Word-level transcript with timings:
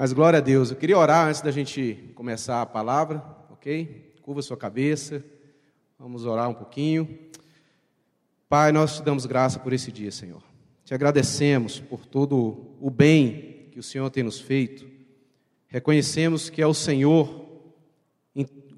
Mas 0.00 0.14
glória 0.14 0.38
a 0.38 0.40
Deus. 0.40 0.70
Eu 0.70 0.78
queria 0.78 0.96
orar 0.96 1.28
antes 1.28 1.42
da 1.42 1.50
gente 1.50 2.10
começar 2.14 2.62
a 2.62 2.64
palavra, 2.64 3.22
ok? 3.50 4.14
Curva 4.22 4.40
sua 4.40 4.56
cabeça. 4.56 5.22
Vamos 5.98 6.24
orar 6.24 6.48
um 6.48 6.54
pouquinho. 6.54 7.18
Pai, 8.48 8.72
nós 8.72 8.96
te 8.96 9.02
damos 9.02 9.26
graça 9.26 9.58
por 9.58 9.74
esse 9.74 9.92
dia, 9.92 10.10
Senhor. 10.10 10.42
Te 10.86 10.94
agradecemos 10.94 11.80
por 11.80 12.06
todo 12.06 12.78
o 12.80 12.88
bem 12.88 13.68
que 13.72 13.78
o 13.78 13.82
Senhor 13.82 14.08
tem 14.08 14.22
nos 14.22 14.40
feito. 14.40 14.88
Reconhecemos 15.68 16.48
que 16.48 16.62
é 16.62 16.66
o 16.66 16.72
Senhor, 16.72 17.44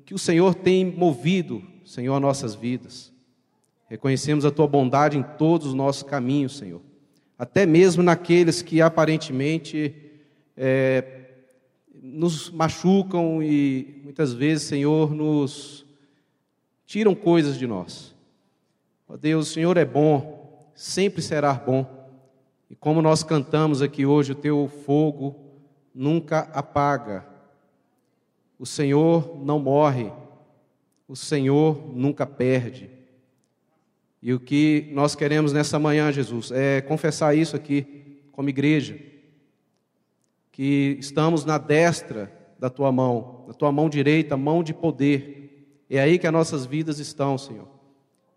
que 0.04 0.14
o 0.14 0.18
Senhor 0.18 0.57
tem 0.57 0.84
movido, 0.84 1.62
Senhor, 1.84 2.18
nossas 2.18 2.57
vidas. 2.57 3.12
Reconhecemos 3.89 4.45
a 4.45 4.50
tua 4.50 4.66
bondade 4.66 5.16
em 5.16 5.23
todos 5.23 5.68
os 5.68 5.75
nossos 5.75 6.02
caminhos, 6.02 6.57
Senhor. 6.57 6.82
Até 7.39 7.64
mesmo 7.64 8.02
naqueles 8.02 8.61
que 8.61 8.82
aparentemente 8.82 10.11
é, 10.57 11.23
nos 12.03 12.50
machucam 12.50 13.42
e 13.42 14.01
muitas 14.02 14.33
vezes, 14.33 14.66
Senhor, 14.66 15.15
nos 15.15 15.87
tiram 16.84 17.15
coisas 17.15 17.59
de 17.59 17.66
nós. 17.66 18.15
Ó 19.09 19.16
Deus, 19.16 19.48
o 19.48 19.52
Senhor 19.52 19.77
é 19.77 19.84
bom, 19.84 20.70
sempre 20.75 21.23
será 21.23 21.55
bom. 21.55 21.87
E 22.69 22.75
como 22.75 23.01
nós 23.01 23.23
cantamos 23.23 23.83
aqui 23.83 24.05
hoje, 24.05 24.33
o 24.33 24.37
teu 24.37 24.69
fogo 24.84 25.37
nunca 25.95 26.41
apaga. 26.53 27.27
O 28.59 28.66
Senhor 28.66 29.39
não 29.45 29.59
morre, 29.59 30.11
o 31.06 31.14
Senhor 31.14 31.92
nunca 31.95 32.27
perde. 32.27 32.91
E 34.23 34.33
o 34.33 34.41
que 34.41 34.89
nós 34.92 35.14
queremos 35.14 35.53
nessa 35.53 35.78
manhã, 35.78 36.12
Jesus, 36.12 36.50
é 36.53 36.80
confessar 36.80 37.37
isso 37.37 37.56
aqui 37.56 38.20
como 38.33 38.48
igreja 38.48 39.12
que 40.52 40.98
estamos 41.01 41.45
na 41.47 41.56
destra 41.56 42.30
da 42.59 42.69
tua 42.69 42.92
mão, 42.92 43.45
na 43.48 43.55
tua 43.55 43.73
mão 43.73 43.88
direita, 43.88 44.37
mão 44.37 44.62
de 44.62 44.75
poder. 44.75 45.83
É 45.89 45.98
aí 45.98 46.19
que 46.19 46.27
as 46.27 46.33
nossas 46.33 46.67
vidas 46.67 46.98
estão, 46.98 47.36
Senhor. 47.39 47.67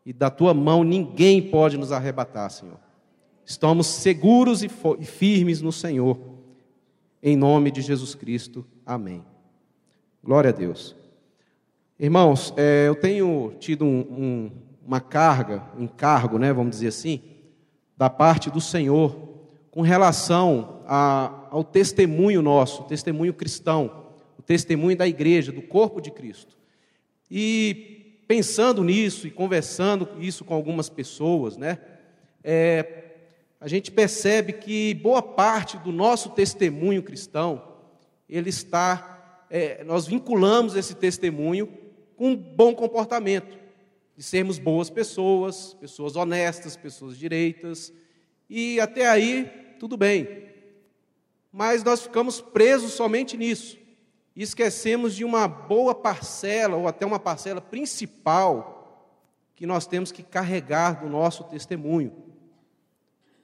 E 0.06 0.14
da 0.14 0.30
tua 0.30 0.54
mão 0.54 0.84
ninguém 0.84 1.42
pode 1.42 1.78
nos 1.78 1.92
arrebatar, 1.92 2.50
Senhor. 2.50 2.80
Estamos 3.46 3.86
seguros 3.88 4.64
e 4.64 4.70
firmes 5.06 5.62
no 5.62 5.72
Senhor. 5.72 6.18
Em 7.22 7.36
nome 7.36 7.70
de 7.70 7.82
Jesus 7.82 8.16
Cristo. 8.16 8.66
Amém. 8.86 9.24
Glória 10.24 10.50
a 10.50 10.54
Deus. 10.54 10.96
Irmãos, 12.00 12.54
é, 12.58 12.88
eu 12.88 12.96
tenho 12.96 13.54
tido 13.60 13.86
um, 13.86 14.00
um, 14.00 14.52
uma 14.86 15.00
carga, 15.00 15.64
um 15.78 15.84
encargo, 15.84 16.38
né, 16.38 16.52
vamos 16.52 16.72
dizer 16.72 16.88
assim, 16.88 17.22
da 17.98 18.10
parte 18.10 18.50
do 18.50 18.60
Senhor 18.60 19.26
com 19.76 19.82
relação 19.82 20.82
a, 20.88 21.45
ao 21.56 21.64
testemunho 21.64 22.42
nosso, 22.42 22.84
testemunho 22.84 23.34
cristão, 23.34 24.08
o 24.38 24.42
testemunho 24.42 24.98
da 24.98 25.08
igreja, 25.08 25.54
do 25.54 25.62
corpo 25.62 26.02
de 26.02 26.12
Cristo. 26.12 26.58
E 27.32 28.20
pensando 28.28 28.84
nisso 28.84 29.26
e 29.26 29.32
conversando 29.32 30.18
isso 30.20 30.44
com 30.44 30.54
algumas 30.54 30.90
pessoas, 30.90 31.56
né, 31.56 31.78
é, 32.44 33.04
a 33.58 33.70
gente 33.70 33.90
percebe 33.90 34.52
que 34.52 34.96
boa 34.96 35.22
parte 35.22 35.78
do 35.78 35.94
nosso 35.94 36.32
testemunho 36.32 37.02
cristão, 37.02 37.64
ele 38.28 38.50
está, 38.50 39.46
é, 39.50 39.82
nós 39.86 40.08
vinculamos 40.08 40.76
esse 40.76 40.94
testemunho 40.94 41.70
com 42.18 42.32
um 42.32 42.36
bom 42.36 42.76
comportamento, 42.76 43.58
de 44.18 44.24
sermos 44.24 44.60
boas 44.60 44.90
pessoas, 44.90 45.74
pessoas 45.76 46.18
honestas, 46.18 46.76
pessoas 46.76 47.18
direitas, 47.18 47.94
e 48.50 48.78
até 48.82 49.08
aí 49.08 49.50
tudo 49.80 49.96
bem. 49.96 50.54
Mas 51.58 51.86
nós 51.86 52.02
ficamos 52.02 52.42
presos 52.42 52.92
somente 52.92 53.38
nisso. 53.38 53.78
E 54.36 54.44
esquecemos 54.44 55.16
de 55.16 55.24
uma 55.24 55.48
boa 55.48 55.96
parcela, 55.96 56.76
ou 56.76 56.86
até 56.86 57.06
uma 57.06 57.18
parcela 57.18 57.62
principal, 57.62 59.16
que 59.56 59.66
nós 59.66 59.88
temos 59.88 60.12
que 60.12 60.22
carregar 60.22 61.00
do 61.02 61.08
nosso 61.08 61.46
testemunho. 61.46 62.12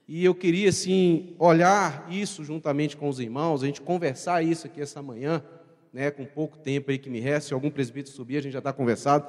E 0.06 0.22
eu 0.22 0.34
queria, 0.34 0.68
assim, 0.68 1.34
olhar 1.38 2.06
isso 2.10 2.44
juntamente 2.44 2.98
com 2.98 3.08
os 3.08 3.18
irmãos, 3.18 3.62
a 3.62 3.66
gente 3.66 3.80
conversar 3.80 4.42
isso 4.42 4.66
aqui 4.66 4.82
essa 4.82 5.00
manhã, 5.00 5.42
né, 5.90 6.10
com 6.10 6.26
pouco 6.26 6.58
tempo 6.58 6.90
aí 6.90 6.98
que 6.98 7.08
me 7.08 7.18
resta, 7.18 7.48
se 7.48 7.54
algum 7.54 7.70
presbítero 7.70 8.14
subir, 8.14 8.36
a 8.36 8.42
gente 8.42 8.52
já 8.52 8.58
está 8.58 8.74
conversado. 8.74 9.26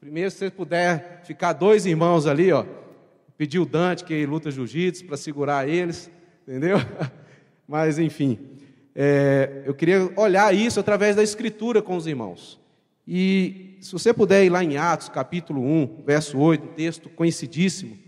Primeiro, 0.00 0.30
se 0.30 0.38
você 0.38 0.50
puder 0.50 1.22
ficar 1.26 1.52
dois 1.52 1.84
irmãos 1.84 2.26
ali, 2.26 2.50
ó, 2.50 2.64
pedir 3.36 3.58
o 3.58 3.66
Dante, 3.66 4.04
que 4.04 4.24
luta 4.24 4.50
jiu-jitsu, 4.50 5.04
para 5.04 5.18
segurar 5.18 5.68
eles 5.68 6.10
entendeu? 6.46 6.78
Mas, 7.66 7.98
enfim, 7.98 8.38
é, 8.94 9.62
eu 9.66 9.74
queria 9.74 10.10
olhar 10.16 10.54
isso 10.54 10.78
através 10.78 11.16
da 11.16 11.22
Escritura 11.22 11.82
com 11.82 11.96
os 11.96 12.06
irmãos. 12.06 12.58
E 13.06 13.76
se 13.80 13.92
você 13.92 14.12
puder 14.12 14.44
ir 14.44 14.50
lá 14.50 14.64
em 14.64 14.76
Atos, 14.76 15.08
capítulo 15.08 15.60
1, 15.62 16.02
verso 16.04 16.38
8, 16.38 16.64
um 16.64 16.72
texto 16.72 17.08
conhecidíssimo 17.08 17.98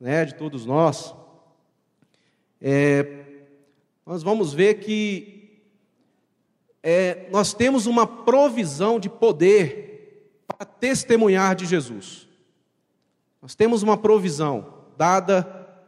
né, 0.00 0.24
de 0.24 0.34
todos 0.34 0.64
nós, 0.64 1.14
é, 2.60 3.06
nós 4.04 4.22
vamos 4.22 4.52
ver 4.52 4.74
que 4.74 5.60
é, 6.82 7.28
nós 7.30 7.52
temos 7.52 7.86
uma 7.86 8.06
provisão 8.06 8.98
de 8.98 9.08
poder 9.08 10.32
para 10.46 10.64
testemunhar 10.64 11.54
de 11.54 11.66
Jesus. 11.66 12.26
Nós 13.40 13.54
temos 13.54 13.82
uma 13.82 13.96
provisão 13.96 14.74
dada 14.96 15.42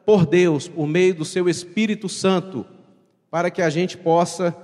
por 0.07 0.27
Deus, 0.27 0.69
por 0.69 0.87
meio 0.87 1.15
do 1.15 1.25
seu 1.25 1.49
Espírito 1.49 2.09
Santo, 2.09 2.67
para 3.33 3.51
que 3.51 3.63
a 3.63 3.71
gente 3.71 3.97
possa 3.97 4.55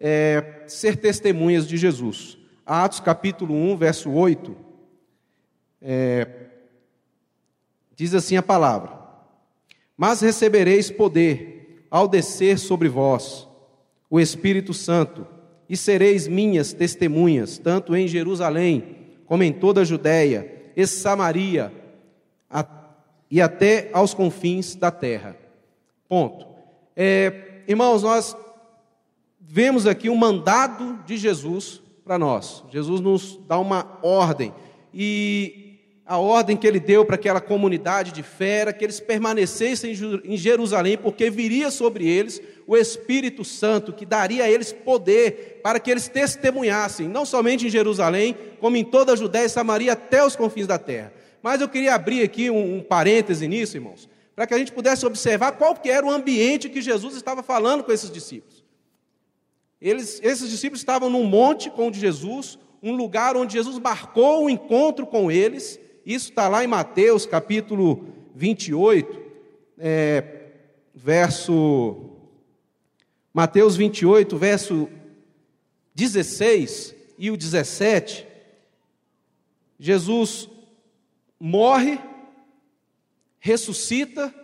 é, 0.00 0.64
ser 0.66 0.96
testemunhas 0.96 1.68
de 1.68 1.76
Jesus. 1.76 2.36
Atos 2.66 2.98
capítulo 2.98 3.54
1, 3.54 3.76
verso 3.76 4.10
8, 4.10 4.56
é, 5.80 6.26
diz 7.94 8.12
assim 8.14 8.36
a 8.36 8.42
palavra: 8.42 8.90
Mas 9.96 10.20
recebereis 10.20 10.90
poder 10.90 11.86
ao 11.88 12.08
descer 12.08 12.58
sobre 12.58 12.88
vós 12.88 13.46
o 14.10 14.18
Espírito 14.18 14.74
Santo, 14.74 15.24
e 15.68 15.76
sereis 15.76 16.26
minhas 16.26 16.72
testemunhas, 16.72 17.56
tanto 17.56 17.94
em 17.94 18.08
Jerusalém, 18.08 18.96
como 19.26 19.44
em 19.44 19.52
toda 19.52 19.82
a 19.82 19.84
Judéia 19.84 20.72
e 20.74 20.84
Samaria, 20.88 21.72
e 23.30 23.40
até 23.40 23.90
aos 23.92 24.12
confins 24.12 24.74
da 24.74 24.90
terra. 24.90 25.36
Ponto. 26.08 26.48
É, 26.96 27.47
irmãos, 27.68 28.02
nós 28.02 28.34
vemos 29.38 29.86
aqui 29.86 30.08
um 30.08 30.16
mandado 30.16 30.98
de 31.06 31.16
Jesus 31.18 31.82
para 32.02 32.18
nós. 32.18 32.64
Jesus 32.70 33.00
nos 33.00 33.38
dá 33.46 33.58
uma 33.58 33.98
ordem. 34.02 34.52
E 34.92 35.68
a 36.06 36.16
ordem 36.16 36.56
que 36.56 36.66
ele 36.66 36.80
deu 36.80 37.04
para 37.04 37.16
aquela 37.16 37.42
comunidade 37.42 38.12
de 38.12 38.22
fé 38.22 38.60
era 38.60 38.72
que 38.72 38.82
eles 38.82 38.98
permanecessem 38.98 39.92
em 40.24 40.36
Jerusalém, 40.38 40.96
porque 40.96 41.28
viria 41.28 41.70
sobre 41.70 42.08
eles 42.08 42.40
o 42.66 42.74
Espírito 42.74 43.44
Santo, 43.44 43.92
que 43.92 44.06
daria 44.06 44.44
a 44.44 44.50
eles 44.50 44.72
poder 44.72 45.60
para 45.62 45.78
que 45.78 45.90
eles 45.90 46.08
testemunhassem, 46.08 47.06
não 47.06 47.26
somente 47.26 47.66
em 47.66 47.70
Jerusalém, 47.70 48.34
como 48.58 48.78
em 48.78 48.84
toda 48.84 49.12
a 49.12 49.16
Judéia 49.16 49.44
e 49.44 49.50
Samaria, 49.50 49.92
até 49.92 50.24
os 50.24 50.34
confins 50.34 50.66
da 50.66 50.78
terra. 50.78 51.12
Mas 51.42 51.60
eu 51.60 51.68
queria 51.68 51.94
abrir 51.94 52.22
aqui 52.22 52.50
um, 52.50 52.78
um 52.78 52.80
parêntese 52.82 53.46
nisso, 53.46 53.76
irmãos, 53.76 54.08
para 54.38 54.46
que 54.46 54.54
a 54.54 54.58
gente 54.58 54.70
pudesse 54.70 55.04
observar 55.04 55.50
qual 55.58 55.74
que 55.74 55.90
era 55.90 56.06
o 56.06 56.10
ambiente 56.12 56.68
que 56.68 56.80
Jesus 56.80 57.16
estava 57.16 57.42
falando 57.42 57.82
com 57.82 57.90
esses 57.90 58.08
discípulos. 58.08 58.64
Eles, 59.82 60.20
esses 60.22 60.48
discípulos 60.48 60.78
estavam 60.78 61.10
num 61.10 61.24
monte 61.24 61.68
com 61.68 61.92
Jesus, 61.92 62.56
um 62.80 62.94
lugar 62.94 63.36
onde 63.36 63.54
Jesus 63.54 63.80
marcou 63.80 64.44
o 64.44 64.48
encontro 64.48 65.08
com 65.08 65.28
eles. 65.28 65.80
Isso 66.06 66.28
está 66.28 66.46
lá 66.46 66.62
em 66.62 66.68
Mateus 66.68 67.26
capítulo 67.26 68.06
28, 68.32 69.20
é, 69.76 70.24
verso. 70.94 71.96
Mateus 73.34 73.74
28, 73.74 74.36
verso 74.36 74.88
16 75.96 76.94
e 77.18 77.28
o 77.32 77.36
17. 77.36 78.24
Jesus 79.80 80.48
morre, 81.40 81.98
ressuscita 83.40 84.34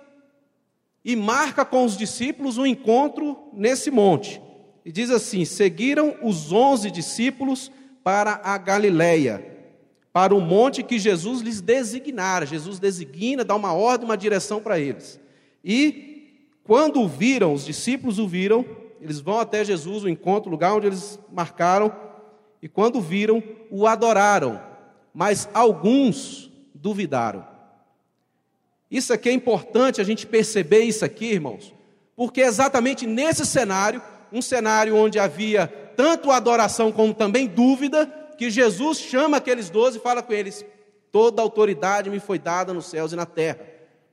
e 1.05 1.15
marca 1.15 1.65
com 1.65 1.85
os 1.85 1.97
discípulos 1.97 2.57
um 2.57 2.65
encontro 2.65 3.37
nesse 3.53 3.91
monte. 3.91 4.41
E 4.85 4.93
diz 4.93 5.11
assim: 5.11 5.45
seguiram 5.45 6.17
os 6.23 6.53
onze 6.53 6.91
discípulos 6.91 7.71
para 8.03 8.41
a 8.43 8.57
Galileia, 8.59 9.45
para 10.13 10.35
o 10.35 10.41
monte 10.41 10.83
que 10.83 10.99
Jesus 10.99 11.41
lhes 11.41 11.61
designara. 11.61 12.47
Jesus 12.47 12.79
designa, 12.79 13.45
dá 13.45 13.55
uma 13.55 13.73
ordem, 13.73 14.07
uma 14.07 14.17
direção 14.17 14.61
para 14.61 14.79
eles. 14.79 15.21
E 15.65 16.49
quando 16.63 17.01
o 17.01 17.09
viram, 17.09 17.53
os 17.53 17.65
discípulos 17.65 18.19
o 18.19 18.29
viram, 18.29 18.65
eles 19.01 19.21
vão 19.21 19.39
até 19.39 19.65
Jesus, 19.65 20.05
o 20.05 20.09
encontro, 20.09 20.49
o 20.49 20.53
lugar 20.53 20.75
onde 20.75 20.87
eles 20.87 21.19
marcaram, 21.33 21.95
e 22.63 22.69
quando 22.69 23.01
viram, 23.01 23.43
o 23.71 23.87
adoraram. 23.87 24.61
Mas 25.13 25.49
alguns 25.53 26.51
duvidaram. 26.75 27.54
Isso 28.95 29.13
aqui 29.13 29.29
é 29.29 29.33
importante 29.33 30.01
a 30.01 30.05
gente 30.05 30.25
perceber 30.25 30.83
isso 30.83 31.05
aqui, 31.05 31.33
irmãos, 31.33 31.75
porque 32.15 32.41
é 32.41 32.47
exatamente 32.47 33.09
nesse 33.09 33.45
cenário 33.45 34.01
um 34.31 34.41
cenário 34.41 34.95
onde 34.95 35.19
havia 35.19 35.67
tanto 35.97 36.31
adoração 36.31 36.93
como 36.93 37.13
também 37.13 37.49
dúvida, 37.49 38.07
que 38.39 38.49
Jesus 38.49 39.01
chama 39.01 39.39
aqueles 39.39 39.69
doze 39.69 39.99
e 39.99 40.01
fala 40.01 40.23
com 40.23 40.33
eles: 40.33 40.65
Toda 41.11 41.43
autoridade 41.43 42.09
me 42.09 42.21
foi 42.21 42.39
dada 42.39 42.73
nos 42.73 42.87
céus 42.87 43.13
e 43.13 43.17
na 43.17 43.27
terra, 43.27 43.67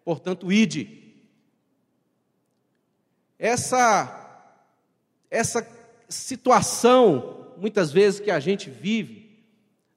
portanto, 0.04 0.52
ide. 0.52 1.14
Essa, 3.38 4.50
essa 5.30 5.68
situação, 6.10 7.54
muitas 7.56 7.92
vezes, 7.92 8.20
que 8.20 8.32
a 8.32 8.40
gente 8.40 8.68
vive, 8.68 9.46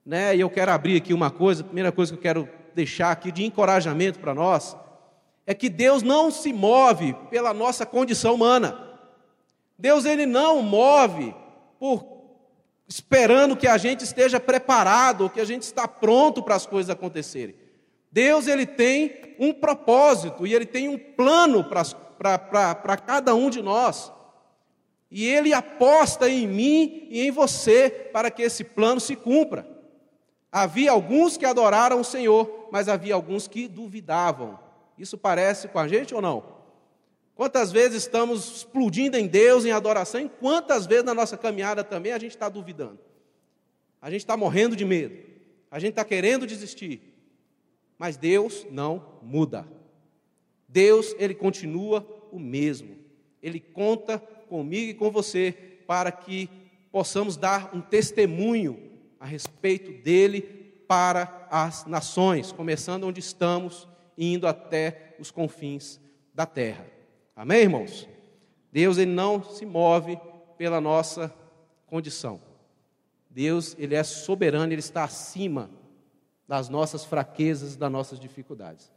né, 0.05 0.35
e 0.35 0.41
eu 0.41 0.49
quero 0.51 0.71
abrir 0.71 0.97
aqui 0.97 1.11
uma 1.11 1.31
coisa, 1.31 1.63
a 1.63 1.65
primeira 1.65 1.91
coisa 1.91 2.11
que 2.11 2.19
eu 2.19 2.21
quero 2.21 2.64
deixar 2.75 3.11
aqui 3.11 3.31
de 3.31 3.43
encorajamento 3.43 4.19
para 4.19 4.35
nós, 4.35 4.75
é 5.47 5.53
que 5.53 5.69
Deus 5.69 6.03
não 6.03 6.29
se 6.29 6.51
move 6.51 7.13
pela 7.29 7.53
nossa 7.53 7.85
condição 7.85 8.35
humana. 8.35 8.77
Deus 9.77 10.05
ele 10.05 10.25
não 10.25 10.61
move 10.61 11.33
por 11.79 12.15
esperando 12.87 13.57
que 13.57 13.67
a 13.67 13.77
gente 13.77 14.03
esteja 14.03 14.39
preparado, 14.39 15.29
que 15.29 15.41
a 15.41 15.45
gente 15.45 15.63
está 15.63 15.87
pronto 15.87 16.43
para 16.43 16.55
as 16.55 16.65
coisas 16.65 16.89
acontecerem. 16.89 17.55
Deus 18.11 18.47
ele 18.47 18.65
tem 18.65 19.35
um 19.39 19.51
propósito 19.53 20.45
e 20.45 20.53
ele 20.53 20.65
tem 20.65 20.87
um 20.87 20.97
plano 20.97 21.63
para 21.63 22.97
cada 22.97 23.33
um 23.33 23.49
de 23.49 23.61
nós. 23.61 24.11
E 25.11 25.25
ele 25.25 25.53
aposta 25.53 26.29
em 26.29 26.47
mim 26.47 27.07
e 27.09 27.21
em 27.27 27.31
você 27.31 27.89
para 27.89 28.31
que 28.31 28.41
esse 28.41 28.63
plano 28.63 28.99
se 28.99 29.15
cumpra. 29.15 29.67
Havia 30.51 30.91
alguns 30.91 31.35
que 31.35 31.45
adoraram 31.45 31.99
o 31.99 32.05
Senhor, 32.05 32.64
mas 32.75 32.89
havia 32.89 33.15
alguns 33.15 33.47
que 33.47 33.69
duvidavam. 33.69 34.59
Isso 34.97 35.17
parece 35.17 35.69
com 35.69 35.79
a 35.79 35.87
gente 35.87 36.13
ou 36.13 36.21
não? 36.21 36.43
Quantas 37.33 37.71
vezes 37.71 38.03
estamos 38.03 38.57
explodindo 38.57 39.15
em 39.15 39.27
Deus, 39.27 39.63
em 39.63 39.71
adoração, 39.71 40.19
e 40.19 40.27
quantas 40.27 40.85
vezes 40.85 41.05
na 41.05 41.13
nossa 41.13 41.37
caminhada 41.37 41.85
também 41.85 42.11
a 42.11 42.19
gente 42.19 42.31
está 42.31 42.49
duvidando. 42.49 42.99
A 44.01 44.11
gente 44.11 44.23
está 44.23 44.35
morrendo 44.35 44.75
de 44.75 44.83
medo. 44.83 45.17
A 45.71 45.79
gente 45.79 45.91
está 45.91 46.03
querendo 46.03 46.45
desistir. 46.45 46.99
Mas 47.97 48.17
Deus 48.17 48.67
não 48.69 49.19
muda. 49.21 49.65
Deus, 50.67 51.15
Ele 51.17 51.33
continua 51.33 52.05
o 52.29 52.37
mesmo. 52.37 52.97
Ele 53.41 53.61
conta 53.61 54.19
comigo 54.19 54.91
e 54.91 54.95
com 54.95 55.09
você 55.09 55.53
para 55.87 56.11
que 56.11 56.49
possamos 56.91 57.37
dar 57.37 57.73
um 57.73 57.79
testemunho 57.79 58.77
a 59.17 59.25
respeito 59.25 59.93
dele 60.03 60.64
para 60.87 61.47
as 61.49 61.85
nações, 61.85 62.51
começando 62.51 63.05
onde 63.05 63.19
estamos 63.19 63.87
e 64.17 64.33
indo 64.33 64.47
até 64.47 65.15
os 65.19 65.31
confins 65.31 65.99
da 66.33 66.45
terra. 66.45 66.85
Amém, 67.35 67.61
irmãos? 67.61 68.07
Deus 68.71 68.97
ele 68.97 69.11
não 69.11 69.43
se 69.43 69.65
move 69.65 70.19
pela 70.57 70.81
nossa 70.81 71.33
condição. 71.87 72.41
Deus 73.29 73.75
ele 73.77 73.95
é 73.95 74.03
soberano, 74.03 74.71
ele 74.71 74.79
está 74.79 75.03
acima 75.03 75.69
das 76.47 76.69
nossas 76.69 77.03
fraquezas, 77.03 77.75
das 77.75 77.91
nossas 77.91 78.19
dificuldades. 78.19 78.91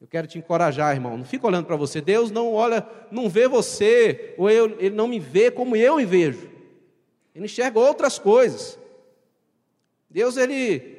Eu 0.00 0.06
quero 0.06 0.26
te 0.26 0.38
encorajar, 0.38 0.94
irmão. 0.94 1.16
Não 1.16 1.24
fica 1.24 1.46
olhando 1.46 1.66
para 1.66 1.76
você. 1.76 2.00
Deus 2.00 2.30
não 2.30 2.52
olha, 2.52 2.86
não 3.10 3.28
vê 3.28 3.48
você, 3.48 4.34
ou 4.36 4.50
eu, 4.50 4.78
ele 4.78 4.94
não 4.94 5.08
me 5.08 5.18
vê 5.18 5.50
como 5.50 5.74
eu 5.74 5.96
me 5.96 6.04
vejo. 6.04 6.50
Ele 7.34 7.46
enxerga 7.46 7.78
outras 7.78 8.18
coisas. 8.18 8.78
Deus 10.08 10.36
ele, 10.36 10.95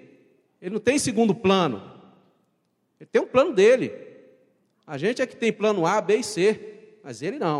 ele 0.61 0.73
não 0.73 0.79
tem 0.79 0.97
segundo 0.97 1.33
plano. 1.35 1.81
Ele 2.99 3.09
tem 3.11 3.21
um 3.21 3.27
plano 3.27 3.53
dele. 3.53 3.93
A 4.85 4.97
gente 4.97 5.21
é 5.21 5.27
que 5.27 5.35
tem 5.35 5.51
plano 5.51 5.85
A, 5.85 6.01
B 6.01 6.17
e 6.17 6.23
C. 6.23 6.99
Mas 7.03 7.21
ele 7.21 7.37
não. 7.37 7.59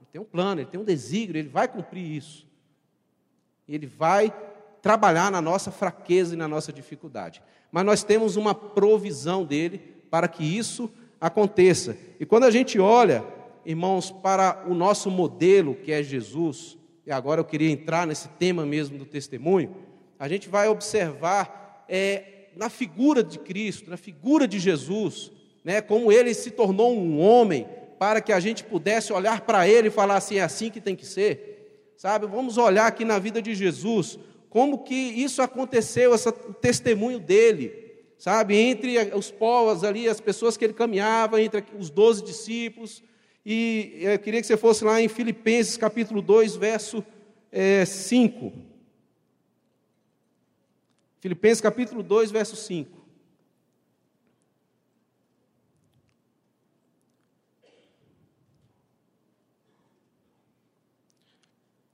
Ele 0.00 0.08
tem 0.12 0.20
um 0.20 0.24
plano, 0.24 0.60
ele 0.60 0.70
tem 0.70 0.80
um 0.80 0.84
desígnio, 0.84 1.38
ele 1.38 1.48
vai 1.48 1.68
cumprir 1.68 2.04
isso. 2.04 2.46
Ele 3.68 3.86
vai 3.86 4.32
trabalhar 4.80 5.30
na 5.32 5.40
nossa 5.40 5.70
fraqueza 5.70 6.34
e 6.34 6.38
na 6.38 6.46
nossa 6.46 6.72
dificuldade. 6.72 7.42
Mas 7.72 7.84
nós 7.84 8.04
temos 8.04 8.36
uma 8.36 8.54
provisão 8.54 9.44
dele 9.44 9.78
para 10.10 10.28
que 10.28 10.44
isso 10.44 10.90
aconteça. 11.20 11.96
E 12.20 12.24
quando 12.24 12.44
a 12.44 12.50
gente 12.50 12.78
olha, 12.78 13.24
irmãos, 13.64 14.10
para 14.10 14.64
o 14.68 14.74
nosso 14.74 15.10
modelo, 15.10 15.74
que 15.74 15.90
é 15.90 16.02
Jesus, 16.02 16.78
e 17.04 17.10
agora 17.10 17.40
eu 17.40 17.44
queria 17.44 17.70
entrar 17.70 18.06
nesse 18.06 18.28
tema 18.28 18.64
mesmo 18.64 18.96
do 18.96 19.04
testemunho, 19.04 19.74
a 20.18 20.28
gente 20.28 20.48
vai 20.48 20.68
observar 20.68 21.84
é, 21.88 22.35
na 22.56 22.70
figura 22.70 23.22
de 23.22 23.38
Cristo, 23.38 23.90
na 23.90 23.96
figura 23.96 24.48
de 24.48 24.58
Jesus, 24.58 25.30
né, 25.62 25.80
como 25.80 26.10
ele 26.10 26.32
se 26.32 26.50
tornou 26.50 26.96
um 26.96 27.20
homem, 27.20 27.66
para 27.98 28.20
que 28.20 28.32
a 28.32 28.40
gente 28.40 28.64
pudesse 28.64 29.12
olhar 29.12 29.42
para 29.42 29.68
ele 29.68 29.88
e 29.88 29.90
falar 29.90 30.16
assim, 30.16 30.36
é 30.36 30.42
assim 30.42 30.70
que 30.70 30.80
tem 30.80 30.96
que 30.96 31.06
ser. 31.06 31.92
Sabe? 31.96 32.26
Vamos 32.26 32.58
olhar 32.58 32.86
aqui 32.86 33.04
na 33.04 33.18
vida 33.18 33.40
de 33.40 33.54
Jesus, 33.54 34.18
como 34.50 34.78
que 34.78 34.94
isso 34.94 35.40
aconteceu, 35.42 36.12
o 36.14 36.54
testemunho 36.54 37.18
dele, 37.18 37.72
sabe? 38.18 38.56
Entre 38.56 38.98
os 39.14 39.30
povos 39.30 39.82
ali, 39.82 40.08
as 40.08 40.20
pessoas 40.20 40.56
que 40.56 40.64
ele 40.64 40.74
caminhava, 40.74 41.40
entre 41.40 41.64
os 41.78 41.90
doze 41.90 42.22
discípulos. 42.22 43.02
E 43.44 43.98
eu 44.00 44.18
queria 44.18 44.40
que 44.40 44.46
você 44.46 44.56
fosse 44.56 44.84
lá 44.84 45.00
em 45.00 45.08
Filipenses 45.08 45.76
capítulo 45.76 46.20
2, 46.20 46.56
verso 46.56 47.04
é, 47.50 47.84
5. 47.84 48.52
Filipenses 51.20 51.60
capítulo 51.60 52.02
2, 52.02 52.30
verso 52.30 52.56
5. 52.56 52.96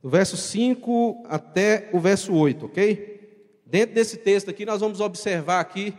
do 0.03 0.11
verso 0.11 0.37
5 0.37 1.25
até 1.29 1.89
o 1.93 2.01
verso 2.01 2.35
8, 2.35 2.67
ok? 2.67 3.57
Dentro 3.65 3.95
desse 3.95 4.17
texto 4.17 4.51
aqui, 4.51 4.67
nós 4.67 4.81
vamos 4.81 5.01
observar 5.01 5.61
aqui 5.61 5.95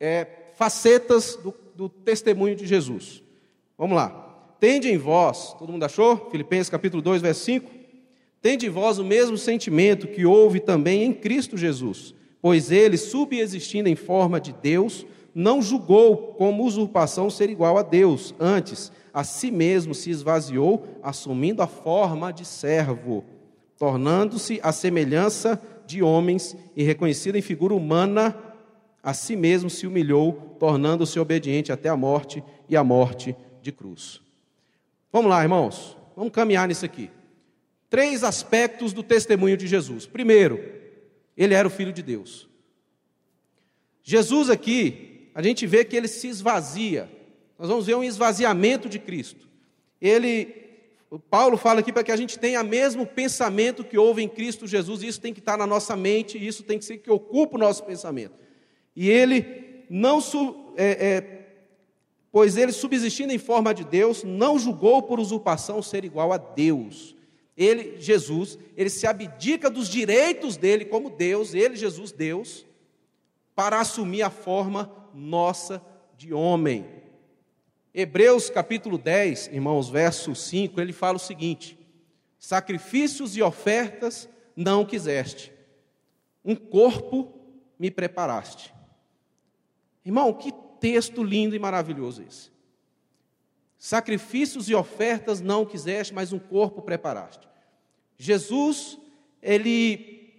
é, 0.00 0.26
facetas 0.54 1.36
do, 1.36 1.54
do 1.74 1.88
testemunho 1.90 2.56
de 2.56 2.66
Jesus. 2.66 3.22
Vamos 3.76 3.94
lá. 3.94 4.22
Tende 4.58 4.88
em 4.88 4.96
vós, 4.96 5.52
todo 5.58 5.70
mundo 5.70 5.84
achou? 5.84 6.30
Filipenses 6.30 6.70
capítulo 6.70 7.02
2, 7.02 7.20
verso 7.20 7.44
5. 7.44 7.75
Tende 8.46 8.68
vós 8.68 9.00
o 9.00 9.04
mesmo 9.04 9.36
sentimento 9.36 10.06
que 10.06 10.24
houve 10.24 10.60
também 10.60 11.02
em 11.02 11.12
Cristo 11.12 11.56
Jesus, 11.56 12.14
pois 12.40 12.70
ele, 12.70 12.96
subexistindo 12.96 13.88
em 13.88 13.96
forma 13.96 14.40
de 14.40 14.52
Deus, 14.52 15.04
não 15.34 15.60
julgou 15.60 16.16
como 16.34 16.64
usurpação 16.64 17.28
ser 17.28 17.50
igual 17.50 17.76
a 17.76 17.82
Deus, 17.82 18.36
antes 18.38 18.92
a 19.12 19.24
si 19.24 19.50
mesmo 19.50 19.96
se 19.96 20.10
esvaziou, 20.10 20.86
assumindo 21.02 21.60
a 21.60 21.66
forma 21.66 22.32
de 22.32 22.44
servo, 22.44 23.24
tornando-se 23.76 24.60
a 24.62 24.70
semelhança 24.70 25.60
de 25.84 26.00
homens 26.00 26.56
e 26.76 26.84
reconhecido 26.84 27.34
em 27.34 27.42
figura 27.42 27.74
humana, 27.74 28.38
a 29.02 29.12
si 29.12 29.34
mesmo 29.34 29.68
se 29.68 29.88
humilhou, 29.88 30.54
tornando-se 30.60 31.18
obediente 31.18 31.72
até 31.72 31.88
a 31.88 31.96
morte 31.96 32.44
e 32.68 32.76
a 32.76 32.84
morte 32.84 33.34
de 33.60 33.72
cruz. 33.72 34.20
Vamos 35.12 35.32
lá, 35.32 35.42
irmãos, 35.42 35.96
vamos 36.14 36.30
caminhar 36.32 36.68
nisso 36.68 36.84
aqui. 36.84 37.10
Três 37.96 38.22
aspectos 38.22 38.92
do 38.92 39.02
testemunho 39.02 39.56
de 39.56 39.66
Jesus. 39.66 40.04
Primeiro, 40.04 40.62
ele 41.34 41.54
era 41.54 41.66
o 41.66 41.70
filho 41.70 41.94
de 41.94 42.02
Deus. 42.02 42.46
Jesus 44.02 44.50
aqui, 44.50 45.30
a 45.34 45.40
gente 45.40 45.66
vê 45.66 45.82
que 45.82 45.96
ele 45.96 46.06
se 46.06 46.28
esvazia, 46.28 47.10
nós 47.58 47.70
vamos 47.70 47.86
ver 47.86 47.94
um 47.94 48.04
esvaziamento 48.04 48.86
de 48.86 48.98
Cristo. 48.98 49.48
Ele, 49.98 50.46
Paulo 51.30 51.56
fala 51.56 51.80
aqui 51.80 51.90
para 51.90 52.04
que 52.04 52.12
a 52.12 52.16
gente 52.18 52.38
tenha 52.38 52.60
o 52.60 52.66
mesmo 52.66 53.06
pensamento 53.06 53.82
que 53.82 53.96
houve 53.96 54.22
em 54.22 54.28
Cristo 54.28 54.66
Jesus, 54.66 55.02
isso 55.02 55.18
tem 55.18 55.32
que 55.32 55.40
estar 55.40 55.56
na 55.56 55.66
nossa 55.66 55.96
mente, 55.96 56.36
isso 56.36 56.64
tem 56.64 56.78
que 56.78 56.84
ser 56.84 56.98
que 56.98 57.10
ocupa 57.10 57.56
o 57.56 57.60
nosso 57.60 57.82
pensamento. 57.82 58.34
E 58.94 59.08
ele 59.08 59.86
não, 59.88 60.18
é, 60.76 61.06
é, 61.06 61.46
pois 62.30 62.58
ele 62.58 62.72
subsistindo 62.72 63.32
em 63.32 63.38
forma 63.38 63.72
de 63.72 63.84
Deus, 63.84 64.22
não 64.22 64.58
julgou 64.58 65.02
por 65.02 65.18
usurpação 65.18 65.80
ser 65.80 66.04
igual 66.04 66.30
a 66.30 66.36
Deus. 66.36 67.15
Ele, 67.56 67.98
Jesus, 67.98 68.58
ele 68.76 68.90
se 68.90 69.06
abdica 69.06 69.70
dos 69.70 69.88
direitos 69.88 70.56
dele 70.56 70.84
como 70.84 71.08
Deus, 71.08 71.54
ele, 71.54 71.74
Jesus, 71.74 72.12
Deus, 72.12 72.66
para 73.54 73.80
assumir 73.80 74.22
a 74.22 74.30
forma 74.30 74.92
nossa 75.14 75.82
de 76.18 76.34
homem. 76.34 76.86
Hebreus 77.94 78.50
capítulo 78.50 78.98
10, 78.98 79.48
irmãos, 79.48 79.88
verso 79.88 80.34
5, 80.34 80.78
ele 80.78 80.92
fala 80.92 81.16
o 81.16 81.20
seguinte: 81.20 81.78
Sacrifícios 82.38 83.36
e 83.36 83.42
ofertas 83.42 84.28
não 84.54 84.84
quiseste, 84.84 85.50
um 86.44 86.54
corpo 86.54 87.32
me 87.78 87.90
preparaste. 87.90 88.74
Irmão, 90.04 90.32
que 90.34 90.52
texto 90.78 91.24
lindo 91.24 91.56
e 91.56 91.58
maravilhoso 91.58 92.22
esse. 92.22 92.55
Sacrifícios 93.86 94.68
e 94.68 94.74
ofertas 94.74 95.40
não 95.40 95.64
quiseste, 95.64 96.12
mas 96.12 96.32
um 96.32 96.38
corpo 96.38 96.82
preparaste. 96.82 97.46
Jesus, 98.18 98.98
ele, 99.40 100.34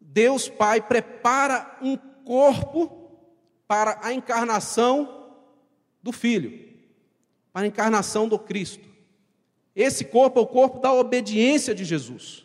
Deus 0.00 0.48
Pai, 0.48 0.80
prepara 0.80 1.78
um 1.82 1.96
corpo 1.96 3.10
para 3.66 3.98
a 4.02 4.12
encarnação 4.12 5.32
do 6.00 6.12
Filho 6.12 6.66
para 7.56 7.64
a 7.64 7.68
encarnação 7.68 8.28
do 8.28 8.38
Cristo. 8.38 8.86
Esse 9.74 10.04
corpo 10.04 10.38
é 10.38 10.42
o 10.42 10.46
corpo 10.46 10.78
da 10.78 10.92
obediência 10.92 11.74
de 11.74 11.86
Jesus. 11.86 12.44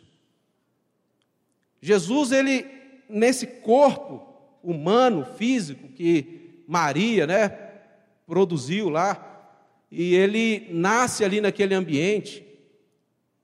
Jesus, 1.82 2.32
ele, 2.32 2.66
nesse 3.10 3.46
corpo 3.46 4.26
humano, 4.62 5.26
físico, 5.36 5.86
que 5.88 6.64
Maria, 6.66 7.26
né, 7.26 7.50
produziu 8.26 8.88
lá, 8.88 9.31
e 9.94 10.14
ele 10.14 10.68
nasce 10.70 11.22
ali 11.22 11.38
naquele 11.38 11.74
ambiente, 11.74 12.42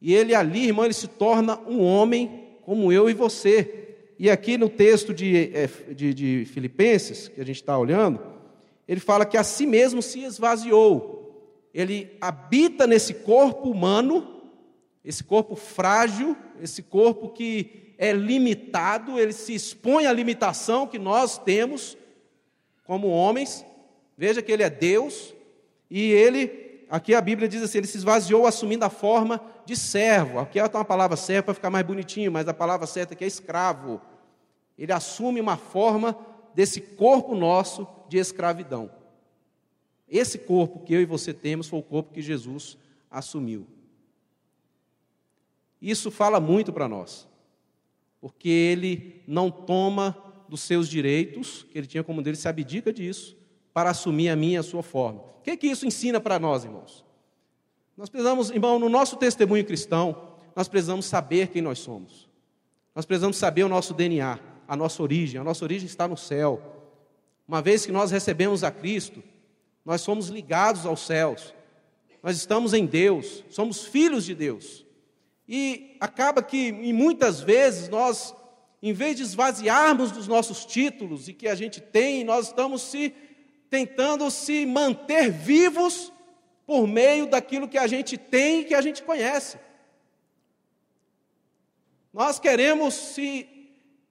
e 0.00 0.14
ele 0.14 0.34
ali, 0.34 0.68
irmão, 0.68 0.86
ele 0.86 0.94
se 0.94 1.06
torna 1.06 1.60
um 1.68 1.82
homem 1.82 2.56
como 2.62 2.90
eu 2.90 3.10
e 3.10 3.12
você. 3.12 3.96
E 4.18 4.30
aqui 4.30 4.56
no 4.56 4.70
texto 4.70 5.12
de, 5.12 5.50
é, 5.54 5.66
de, 5.92 6.14
de 6.14 6.44
Filipenses, 6.46 7.28
que 7.28 7.38
a 7.38 7.44
gente 7.44 7.56
está 7.56 7.76
olhando, 7.76 8.18
ele 8.86 8.98
fala 8.98 9.26
que 9.26 9.36
a 9.36 9.44
si 9.44 9.66
mesmo 9.66 10.00
se 10.00 10.20
esvaziou. 10.20 11.68
Ele 11.74 12.16
habita 12.18 12.86
nesse 12.86 13.12
corpo 13.12 13.68
humano, 13.68 14.40
esse 15.04 15.22
corpo 15.22 15.54
frágil, 15.54 16.34
esse 16.62 16.82
corpo 16.82 17.28
que 17.28 17.92
é 17.98 18.10
limitado, 18.10 19.18
ele 19.18 19.34
se 19.34 19.54
expõe 19.54 20.06
à 20.06 20.12
limitação 20.14 20.86
que 20.86 20.98
nós 20.98 21.36
temos 21.36 21.98
como 22.84 23.08
homens. 23.08 23.66
Veja 24.16 24.40
que 24.40 24.50
ele 24.50 24.62
é 24.62 24.70
Deus 24.70 25.34
e 25.90 26.10
ele, 26.12 26.84
aqui 26.90 27.14
a 27.14 27.20
Bíblia 27.20 27.48
diz 27.48 27.62
assim, 27.62 27.78
ele 27.78 27.86
se 27.86 27.96
esvaziou 27.96 28.46
assumindo 28.46 28.84
a 28.84 28.90
forma 28.90 29.40
de 29.64 29.76
servo. 29.76 30.38
Aqui 30.38 30.58
está 30.58 30.78
uma 30.78 30.84
palavra 30.84 31.16
certa 31.16 31.44
para 31.44 31.54
ficar 31.54 31.70
mais 31.70 31.86
bonitinho, 31.86 32.30
mas 32.32 32.48
a 32.48 32.54
palavra 32.54 32.86
certa 32.86 33.14
aqui 33.14 33.24
é 33.24 33.26
escravo. 33.26 34.00
Ele 34.76 34.92
assume 34.92 35.40
uma 35.40 35.56
forma 35.56 36.16
desse 36.54 36.80
corpo 36.80 37.34
nosso 37.34 37.86
de 38.08 38.18
escravidão. 38.18 38.90
Esse 40.08 40.38
corpo 40.38 40.80
que 40.80 40.94
eu 40.94 41.00
e 41.00 41.06
você 41.06 41.34
temos 41.34 41.68
foi 41.68 41.78
o 41.78 41.82
corpo 41.82 42.12
que 42.12 42.22
Jesus 42.22 42.78
assumiu. 43.10 43.66
Isso 45.80 46.10
fala 46.10 46.40
muito 46.40 46.72
para 46.72 46.88
nós 46.88 47.28
porque 48.20 48.48
ele 48.48 49.22
não 49.26 49.50
toma 49.50 50.16
dos 50.48 50.60
seus 50.62 50.88
direitos, 50.88 51.66
que 51.70 51.78
ele 51.78 51.86
tinha 51.86 52.02
como 52.02 52.22
dele, 52.22 52.36
se 52.36 52.48
abdica 52.48 52.92
disso, 52.92 53.36
para 53.78 53.90
assumir 53.90 54.28
a 54.28 54.34
minha 54.34 54.54
e 54.54 54.56
a 54.56 54.62
sua 54.64 54.82
forma. 54.82 55.20
O 55.20 55.42
que, 55.44 55.52
é 55.52 55.56
que 55.56 55.68
isso 55.68 55.86
ensina 55.86 56.18
para 56.18 56.36
nós, 56.36 56.64
irmãos? 56.64 57.04
Nós 57.96 58.08
precisamos, 58.08 58.50
irmão, 58.50 58.76
no 58.76 58.88
nosso 58.88 59.16
testemunho 59.16 59.64
cristão, 59.64 60.32
nós 60.56 60.66
precisamos 60.66 61.06
saber 61.06 61.46
quem 61.46 61.62
nós 61.62 61.78
somos. 61.78 62.28
Nós 62.92 63.06
precisamos 63.06 63.36
saber 63.36 63.62
o 63.62 63.68
nosso 63.68 63.94
DNA, 63.94 64.36
a 64.66 64.74
nossa 64.76 65.00
origem. 65.00 65.40
A 65.40 65.44
nossa 65.44 65.64
origem 65.64 65.86
está 65.86 66.08
no 66.08 66.16
céu. 66.16 66.60
Uma 67.46 67.62
vez 67.62 67.86
que 67.86 67.92
nós 67.92 68.10
recebemos 68.10 68.64
a 68.64 68.72
Cristo, 68.72 69.22
nós 69.84 70.00
somos 70.00 70.26
ligados 70.26 70.84
aos 70.84 71.06
céus. 71.06 71.54
Nós 72.20 72.36
estamos 72.36 72.74
em 72.74 72.84
Deus, 72.84 73.44
somos 73.48 73.86
filhos 73.86 74.24
de 74.24 74.34
Deus. 74.34 74.84
E 75.46 75.96
acaba 76.00 76.42
que, 76.42 76.70
em 76.70 76.92
muitas 76.92 77.40
vezes, 77.40 77.88
nós, 77.88 78.34
em 78.82 78.92
vez 78.92 79.14
de 79.14 79.22
esvaziarmos 79.22 80.10
dos 80.10 80.26
nossos 80.26 80.64
títulos 80.64 81.28
e 81.28 81.32
que 81.32 81.46
a 81.46 81.54
gente 81.54 81.80
tem, 81.80 82.24
nós 82.24 82.48
estamos 82.48 82.82
se 82.82 83.14
tentando 83.70 84.30
se 84.30 84.64
manter 84.66 85.30
vivos 85.30 86.12
por 86.66 86.86
meio 86.86 87.26
daquilo 87.26 87.68
que 87.68 87.78
a 87.78 87.86
gente 87.86 88.16
tem 88.16 88.60
e 88.60 88.64
que 88.64 88.74
a 88.74 88.80
gente 88.80 89.02
conhece. 89.02 89.58
Nós 92.12 92.38
queremos 92.38 92.94
se 92.94 93.48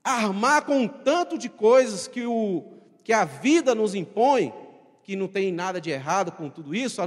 armar 0.03 0.65
com 0.65 0.79
um 0.79 0.87
tanto 0.87 1.37
de 1.37 1.49
coisas 1.49 2.07
que, 2.07 2.25
o, 2.25 2.63
que 3.03 3.11
a 3.11 3.25
vida 3.25 3.75
nos 3.75 3.93
impõe, 3.93 4.53
que 5.03 5.15
não 5.15 5.27
tem 5.27 5.51
nada 5.51 5.81
de 5.81 5.89
errado 5.89 6.31
com 6.31 6.49
tudo 6.49 6.73
isso, 6.73 7.01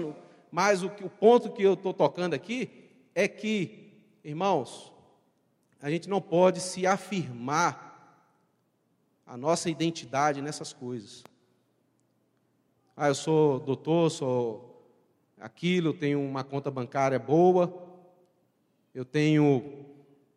mas 0.50 0.82
o, 0.82 0.86
o 0.86 1.10
ponto 1.10 1.50
que 1.50 1.62
eu 1.62 1.74
estou 1.74 1.94
tocando 1.94 2.34
aqui 2.34 2.68
é 3.14 3.26
que 3.26 3.80
Irmãos, 4.22 4.92
a 5.80 5.90
gente 5.90 6.08
não 6.08 6.20
pode 6.20 6.60
se 6.60 6.86
afirmar 6.86 7.88
a 9.26 9.34
nossa 9.34 9.70
identidade 9.70 10.42
nessas 10.42 10.74
coisas. 10.74 11.24
Ah, 13.02 13.08
eu 13.08 13.14
sou 13.14 13.58
doutor, 13.60 14.10
sou 14.10 14.84
aquilo, 15.40 15.94
tenho 15.94 16.20
uma 16.20 16.44
conta 16.44 16.70
bancária 16.70 17.18
boa, 17.18 17.72
eu 18.94 19.06
tenho 19.06 19.86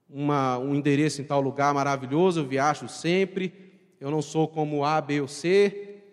uma, 0.09 0.57
um 0.57 0.73
endereço 0.73 1.21
em 1.21 1.25
tal 1.25 1.41
lugar 1.41 1.73
maravilhoso, 1.73 2.39
eu 2.39 2.47
viajo 2.47 2.87
sempre, 2.87 3.53
eu 3.99 4.09
não 4.09 4.21
sou 4.21 4.47
como 4.47 4.85
A, 4.85 5.01
B 5.01 5.19
ou 5.19 5.27
C. 5.27 6.03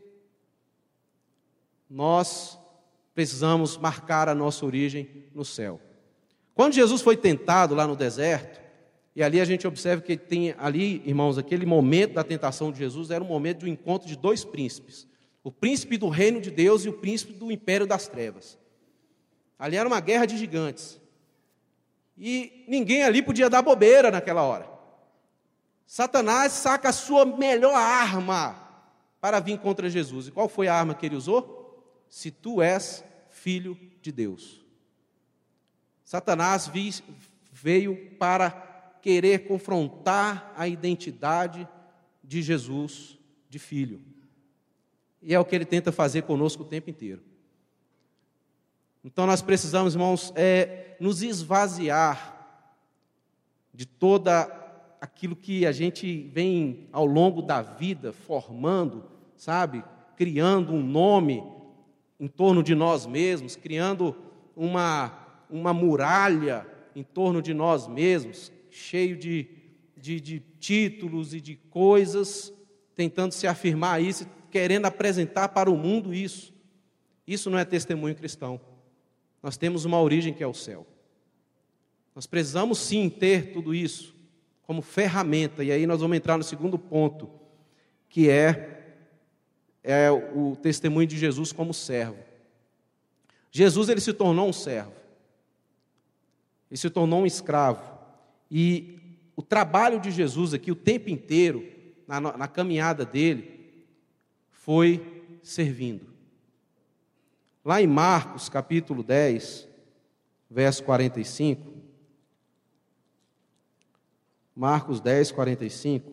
Nós 1.89 2.59
precisamos 3.15 3.79
marcar 3.79 4.29
a 4.29 4.35
nossa 4.35 4.67
origem 4.67 5.09
no 5.33 5.45
céu. 5.45 5.81
Quando 6.53 6.73
Jesus 6.73 7.01
foi 7.01 7.17
tentado 7.17 7.77
lá 7.77 7.87
no 7.87 7.95
deserto, 7.95 8.61
e 9.15 9.23
ali 9.23 9.41
a 9.41 9.45
gente 9.45 9.69
observa 9.69 10.03
que 10.03 10.17
tem 10.17 10.53
ali, 10.59 11.01
irmãos, 11.07 11.39
aquele 11.39 11.65
momento 11.65 12.15
da 12.15 12.25
tentação 12.25 12.73
de 12.73 12.79
Jesus 12.81 13.13
era 13.13 13.23
um 13.23 13.29
momento 13.29 13.61
de 13.61 13.67
um 13.67 13.69
encontro 13.69 14.09
de 14.09 14.17
dois 14.17 14.45
príncipes: 14.45 15.09
o 15.43 15.51
príncipe 15.51 15.97
do 15.97 16.09
reino 16.09 16.41
de 16.41 16.51
Deus 16.51 16.85
e 16.85 16.89
o 16.89 16.93
príncipe 16.93 17.33
do 17.33 17.51
império 17.51 17.87
das 17.87 18.07
trevas. 18.07 18.59
Ali 19.59 19.77
era 19.77 19.89
uma 19.89 20.01
guerra 20.01 20.27
de 20.27 20.37
gigantes. 20.37 21.01
E 22.17 22.65
ninguém 22.69 23.03
ali 23.03 23.23
podia 23.23 23.49
dar 23.49 23.63
bobeira 23.63 24.11
naquela 24.11 24.43
hora. 24.43 24.69
Satanás 25.87 26.53
saca 26.53 26.91
a 26.91 26.93
sua 26.93 27.25
melhor 27.25 27.75
arma 27.75 28.55
para 29.21 29.41
vir 29.41 29.59
contra 29.59 29.89
Jesus. 29.89 30.29
E 30.29 30.31
qual 30.31 30.49
foi 30.49 30.69
a 30.69 30.75
arma 30.75 30.95
que 30.95 31.07
ele 31.07 31.17
usou? 31.17 31.85
Se 32.09 32.31
tu 32.31 32.61
és 32.61 33.03
filho 33.29 33.79
de 34.03 34.13
Deus. 34.13 34.65
Satanás 36.05 36.71
veio 37.53 38.17
para 38.19 38.51
querer 39.01 39.47
confrontar 39.47 40.53
a 40.57 40.69
identidade 40.69 41.67
de 42.23 42.43
Jesus, 42.43 43.19
de 43.49 43.59
filho. 43.59 44.03
E 45.23 45.35
é 45.35 45.41
o 45.41 45.45
que 45.45 45.55
ele 45.55 45.65
tenta 45.65 45.93
fazer 45.93 46.23
conosco 46.23 46.63
o 46.63 46.67
tempo 46.67 46.91
inteiro. 46.91 47.23
Então 49.05 49.27
nós 49.27 49.43
precisamos, 49.43 49.95
irmãos, 49.95 50.33
é, 50.35 50.97
nos 51.01 51.23
esvaziar 51.23 52.37
de 53.73 53.87
toda 53.87 54.57
aquilo 55.01 55.35
que 55.35 55.65
a 55.65 55.73
gente 55.73 56.29
vem 56.33 56.89
ao 56.93 57.07
longo 57.07 57.41
da 57.41 57.63
vida 57.63 58.13
formando, 58.13 59.05
sabe? 59.37 59.83
Criando 60.17 60.73
um 60.73 60.83
nome 60.83 61.43
em 62.19 62.29
torno 62.29 62.63
de 62.63 62.75
nós 62.75 63.07
mesmos, 63.07 63.57
criando 63.57 64.15
uma 64.55 65.21
uma 65.51 65.75
muralha 65.75 66.67
em 66.95 67.03
torno 67.03 67.43
de 67.43 67.53
nós 67.53 67.87
mesmos, 67.87 68.53
cheio 68.71 69.17
de, 69.17 69.49
de, 69.97 70.21
de 70.21 70.43
títulos 70.61 71.35
e 71.35 71.41
de 71.41 71.57
coisas, 71.57 72.53
tentando 72.95 73.33
se 73.33 73.47
afirmar 73.47 74.03
isso, 74.03 74.27
querendo 74.51 74.87
apresentar 74.87 75.49
para 75.49 75.71
o 75.71 75.77
mundo 75.77 76.13
isso. 76.13 76.53
Isso 77.27 77.49
não 77.49 77.59
é 77.59 77.65
testemunho 77.65 78.15
cristão. 78.15 78.61
Nós 79.43 79.57
temos 79.57 79.85
uma 79.85 80.01
origem 80.01 80.33
que 80.33 80.43
é 80.43 80.47
o 80.47 80.55
céu. 80.55 80.87
Nós 82.15 82.27
precisamos 82.27 82.79
sim 82.79 83.09
ter 83.09 83.53
tudo 83.53 83.75
isso 83.75 84.15
como 84.63 84.83
ferramenta, 84.83 85.65
e 85.65 85.73
aí 85.73 85.85
nós 85.85 86.01
vamos 86.01 86.17
entrar 86.17 86.37
no 86.37 86.45
segundo 86.45 86.79
ponto, 86.79 87.29
que 88.09 88.31
é, 88.31 88.95
é 89.83 90.09
o 90.11 90.55
testemunho 90.55 91.09
de 91.09 91.19
Jesus 91.19 91.51
como 91.51 91.75
servo. 91.75 92.19
Jesus 93.51 93.89
ele 93.89 94.01
se 94.01 94.13
tornou 94.13 94.49
um 94.49 94.53
servo. 94.53 94.93
Ele 96.71 96.79
se 96.79 96.89
tornou 96.89 97.23
um 97.23 97.27
escravo. 97.27 97.83
E 98.49 99.01
o 99.35 99.43
trabalho 99.43 99.99
de 99.99 100.11
Jesus 100.11 100.55
aqui, 100.55 100.71
o 100.71 100.77
tempo 100.77 101.11
inteiro, 101.11 101.67
na, 102.07 102.21
na 102.21 102.47
caminhada 102.47 103.05
dele, 103.05 103.60
foi 104.61 105.25
servindo. 105.43 106.07
Lá 107.65 107.81
em 107.81 107.87
Marcos, 107.87 108.51
capítulo 108.51 109.03
10, 109.03 109.67
verso 110.51 110.85
45. 110.85 111.67
Marcos 114.55 115.01
10, 115.01 115.33
45. 115.33 116.13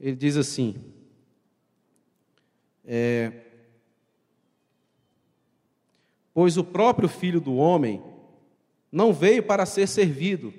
Ele 0.00 0.16
diz 0.16 0.36
assim: 0.36 0.74
é, 2.84 3.32
Pois 6.34 6.56
o 6.56 6.64
próprio 6.64 7.08
Filho 7.08 7.40
do 7.40 7.54
Homem 7.54 8.02
não 8.90 9.12
veio 9.12 9.44
para 9.44 9.64
ser 9.64 9.86
servido, 9.86 10.52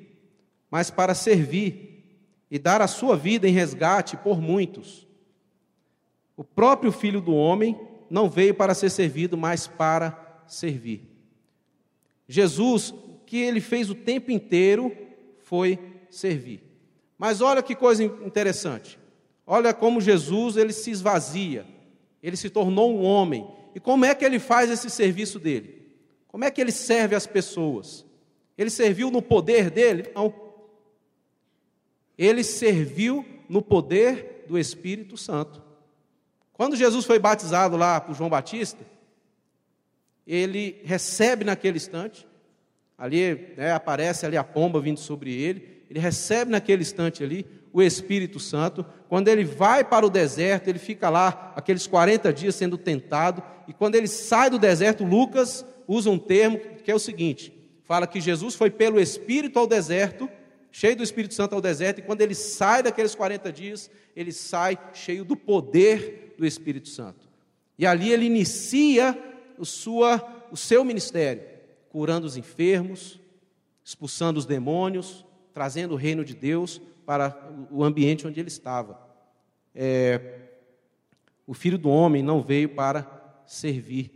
mas 0.72 0.90
para 0.90 1.14
servir 1.14 2.24
e 2.50 2.58
dar 2.58 2.82
a 2.82 2.88
sua 2.88 3.18
vida 3.18 3.46
em 3.48 3.52
resgate 3.52 4.16
por 4.16 4.40
muitos. 4.40 5.07
O 6.38 6.44
próprio 6.44 6.92
Filho 6.92 7.20
do 7.20 7.34
Homem 7.34 7.78
não 8.10 8.30
veio 8.30 8.54
para 8.54 8.76
ser 8.76 8.92
servido, 8.92 9.36
mas 9.36 9.68
para 9.68 10.44
servir. 10.48 11.02
Jesus, 12.28 12.94
que 13.26 13.38
ele 13.38 13.60
fez 13.60 13.90
o 13.90 13.96
tempo 13.96 14.32
inteiro 14.32 14.96
foi 15.40 15.80
servir. 16.10 16.62
Mas 17.18 17.42
olha 17.42 17.64
que 17.64 17.76
coisa 17.76 18.04
interessante. 18.04 19.00
Olha 19.46 19.74
como 19.74 20.00
Jesus 20.00 20.58
ele 20.58 20.72
se 20.72 20.92
esvazia. 20.92 21.66
Ele 22.22 22.38
se 22.38 22.50
tornou 22.50 22.94
um 22.94 23.04
homem. 23.04 23.48
E 23.74 23.80
como 23.80 24.06
é 24.06 24.14
que 24.14 24.24
ele 24.24 24.40
faz 24.40 24.70
esse 24.70 24.90
serviço 24.90 25.40
dele? 25.40 25.88
Como 26.28 26.44
é 26.44 26.52
que 26.52 26.62
ele 26.62 26.72
serve 26.72 27.16
as 27.16 27.26
pessoas? 27.26 28.06
Ele 28.58 28.70
serviu 28.70 29.10
no 29.10 29.22
poder 29.22 29.72
dele? 29.72 30.12
Não. 30.14 30.34
Ele 32.18 32.44
serviu 32.44 33.26
no 33.48 33.62
poder 33.62 34.46
do 34.48 34.58
Espírito 34.58 35.18
Santo. 35.18 35.67
Quando 36.58 36.76
Jesus 36.76 37.06
foi 37.06 37.20
batizado 37.20 37.78
lá 37.78 38.02
por 38.02 38.16
João 38.16 38.32
Batista, 38.32 38.84
ele 40.26 40.82
recebe 40.84 41.46
naquele 41.46 41.78
instante, 41.78 42.28
ali 42.98 43.54
né, 43.56 43.72
aparece 43.72 44.26
ali 44.26 44.36
a 44.36 44.44
pomba 44.44 44.82
vindo 44.82 45.00
sobre 45.00 45.32
ele, 45.32 45.84
ele 45.88 46.00
recebe 46.00 46.52
naquele 46.52 46.82
instante 46.82 47.24
ali 47.24 47.46
o 47.72 47.82
Espírito 47.82 48.40
Santo. 48.40 48.84
Quando 49.08 49.28
ele 49.28 49.46
vai 49.46 49.84
para 49.84 50.06
o 50.06 50.10
deserto, 50.10 50.68
ele 50.68 50.80
fica 50.80 51.10
lá 51.10 51.54
aqueles 51.56 51.86
40 51.86 52.34
dias 52.34 52.56
sendo 52.56 52.76
tentado, 52.76 53.44
e 53.68 53.74
quando 53.74 53.94
ele 53.94 54.08
sai 54.08 54.50
do 54.50 54.58
deserto, 54.58 55.06
Lucas 55.06 55.64
usa 55.88 56.10
um 56.10 56.18
termo 56.18 56.60
que 56.84 56.90
é 56.90 56.96
o 56.96 57.00
seguinte: 57.00 57.54
fala 57.84 58.08
que 58.08 58.20
Jesus 58.20 58.56
foi 58.56 58.72
pelo 58.72 59.00
Espírito 59.00 59.60
ao 59.60 59.68
deserto, 59.68 60.28
cheio 60.72 60.96
do 60.96 61.04
Espírito 61.04 61.36
Santo 61.36 61.54
ao 61.54 61.62
deserto, 61.62 62.00
e 62.00 62.04
quando 62.04 62.22
ele 62.22 62.34
sai 62.34 62.82
daqueles 62.82 63.14
40 63.14 63.52
dias, 63.54 63.92
ele 64.16 64.32
sai 64.32 64.78
cheio 64.94 65.24
do 65.24 65.38
poder 65.38 66.27
do 66.38 66.46
Espírito 66.46 66.88
Santo. 66.88 67.28
E 67.78 67.86
ali 67.86 68.12
ele 68.12 68.26
inicia 68.26 69.18
o, 69.58 69.66
sua, 69.66 70.46
o 70.52 70.58
seu 70.58 70.84
ministério, 70.84 71.44
curando 71.90 72.26
os 72.26 72.38
enfermos, 72.38 73.20
expulsando 73.84 74.40
os 74.40 74.46
demônios, 74.46 75.26
trazendo 75.54 75.94
o 75.94 75.98
reino 75.98 76.24
de 76.24 76.36
Deus 76.36 76.82
para 77.06 77.52
o 77.72 77.84
ambiente 77.84 78.28
onde 78.28 78.40
ele 78.40 78.50
estava. 78.50 79.00
É, 79.74 80.42
o 81.46 81.54
filho 81.54 81.78
do 81.78 81.90
homem 81.90 82.22
não 82.22 82.42
veio 82.42 82.70
para 82.70 83.42
servir, 83.46 84.12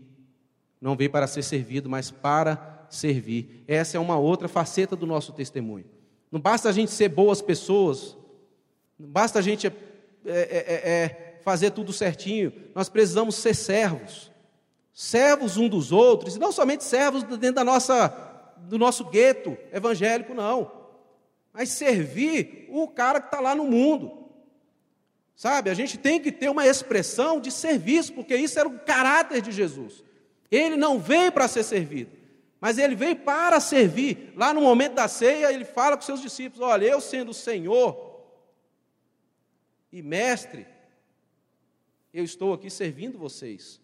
não 0.80 0.96
veio 0.96 1.10
para 1.10 1.28
ser 1.28 1.44
servido, 1.44 1.90
mas 1.90 2.12
para 2.12 2.86
servir. 2.90 3.64
Essa 3.68 3.98
é 3.98 4.00
uma 4.00 4.18
outra 4.18 4.48
faceta 4.48 4.96
do 4.96 5.06
nosso 5.06 5.32
testemunho. 5.32 5.86
Não 6.32 6.40
basta 6.40 6.70
a 6.70 6.72
gente 6.72 6.92
ser 6.92 7.10
boas 7.10 7.42
pessoas, 7.42 8.18
não 9.00 9.08
basta 9.08 9.40
a 9.40 9.42
gente 9.42 9.68
é, 9.68 9.72
é, 10.26 10.34
é, 10.34 10.90
é 10.90 11.31
fazer 11.44 11.72
tudo 11.72 11.92
certinho, 11.92 12.54
nós 12.74 12.90
precisamos 12.90 13.36
ser 13.36 13.56
servos, 13.56 14.32
servos 14.94 15.58
um 15.58 15.68
dos 15.68 15.92
outros, 15.92 16.36
e 16.36 16.40
não 16.40 16.52
somente 16.52 16.84
servos 16.84 17.24
dentro 17.24 17.56
da 17.56 17.64
nossa, 17.64 18.08
do 18.58 18.78
nosso 18.78 19.06
gueto 19.06 19.58
evangélico, 19.72 20.34
não 20.34 20.82
mas 21.54 21.70
servir 21.70 22.68
o 22.70 22.88
cara 22.88 23.20
que 23.20 23.28
está 23.28 23.40
lá 23.40 23.54
no 23.54 23.66
mundo. 23.66 24.20
Sabe, 25.36 25.70
a 25.70 25.74
gente 25.74 25.98
tem 25.98 26.20
que 26.20 26.32
ter 26.32 26.50
uma 26.50 26.68
expressão 26.68 27.40
de 27.40 27.52
serviço, 27.52 28.14
porque 28.14 28.36
isso 28.36 28.60
era 28.60 28.68
o 28.68 28.80
caráter 28.80 29.42
de 29.42 29.52
Jesus. 29.52 30.04
Ele 30.50 30.76
não 30.76 31.00
veio 31.00 31.32
para 31.32 31.48
ser 31.48 31.64
servido, 31.64 32.12
mas 32.60 32.78
ele 32.78 32.96
veio 32.96 33.16
para 33.16 33.60
servir. 33.60 34.34
Lá 34.36 34.54
no 34.54 34.62
momento 34.62 34.94
da 34.94 35.08
ceia, 35.08 35.52
ele 35.52 35.66
fala 35.66 35.98
com 35.98 36.04
seus 36.04 36.22
discípulos: 36.22 36.66
Olha, 36.66 36.86
eu 36.86 37.02
sendo 37.02 37.34
Senhor 37.34 38.22
e 39.92 40.02
Mestre, 40.02 40.68
eu 42.14 42.24
estou 42.24 42.54
aqui 42.54 42.70
servindo 42.70 43.18
vocês. 43.18 43.80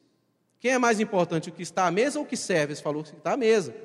Quem 0.60 0.72
é 0.72 0.78
mais 0.78 1.00
importante, 1.00 1.50
o 1.50 1.54
que 1.54 1.62
está 1.62 1.88
à 1.88 1.92
mesa 1.92 2.20
ou 2.20 2.26
o 2.26 2.28
que 2.28 2.36
serve? 2.36 2.74
Ele 2.74 2.82
falou 2.82 3.04
que 3.04 3.10
está 3.10 3.34
à 3.34 3.38
mesa. 3.38 3.76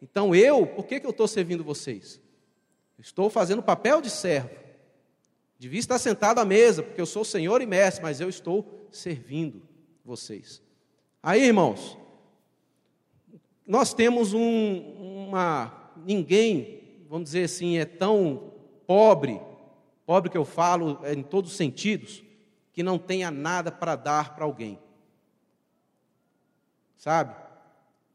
Então 0.00 0.34
eu, 0.34 0.66
por 0.66 0.86
que, 0.86 1.00
que 1.00 1.06
eu 1.06 1.10
estou 1.10 1.26
servindo 1.26 1.64
vocês? 1.64 2.20
Estou 2.98 3.30
fazendo 3.30 3.60
o 3.60 3.62
papel 3.62 4.00
de 4.00 4.10
servo. 4.10 4.50
Devia 5.58 5.80
estar 5.80 5.98
sentado 5.98 6.38
à 6.38 6.44
mesa, 6.44 6.82
porque 6.82 7.00
eu 7.00 7.06
sou 7.06 7.24
Senhor 7.24 7.62
e 7.62 7.66
Mestre, 7.66 8.02
mas 8.02 8.20
eu 8.20 8.28
estou 8.28 8.88
servindo 8.90 9.62
vocês. 10.04 10.60
Aí, 11.22 11.44
irmãos, 11.44 11.96
nós 13.66 13.94
temos 13.94 14.34
um, 14.34 15.28
uma. 15.28 15.92
Ninguém, 16.04 17.04
vamos 17.08 17.26
dizer 17.26 17.44
assim, 17.44 17.78
é 17.78 17.84
tão 17.84 18.52
pobre, 18.86 19.40
pobre 20.04 20.30
que 20.30 20.36
eu 20.36 20.44
falo 20.44 20.98
é 21.04 21.12
em 21.12 21.22
todos 21.22 21.52
os 21.52 21.56
sentidos, 21.56 22.24
que 22.72 22.82
não 22.82 22.98
tenha 22.98 23.30
nada 23.30 23.70
para 23.70 23.94
dar 23.94 24.34
para 24.34 24.44
alguém. 24.44 24.78
Sabe? 26.96 27.34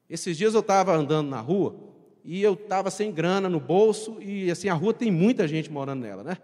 Esses 0.09 0.37
dias 0.37 0.53
eu 0.53 0.61
estava 0.61 0.93
andando 0.93 1.29
na 1.29 1.39
rua 1.39 1.75
e 2.23 2.41
eu 2.41 2.53
estava 2.53 2.89
sem 2.89 3.11
grana 3.11 3.47
no 3.47 3.59
bolso, 3.59 4.21
e 4.21 4.51
assim, 4.51 4.67
a 4.67 4.73
rua 4.73 4.93
tem 4.93 5.09
muita 5.09 5.47
gente 5.47 5.71
morando 5.71 6.01
nela, 6.01 6.23
né? 6.23 6.37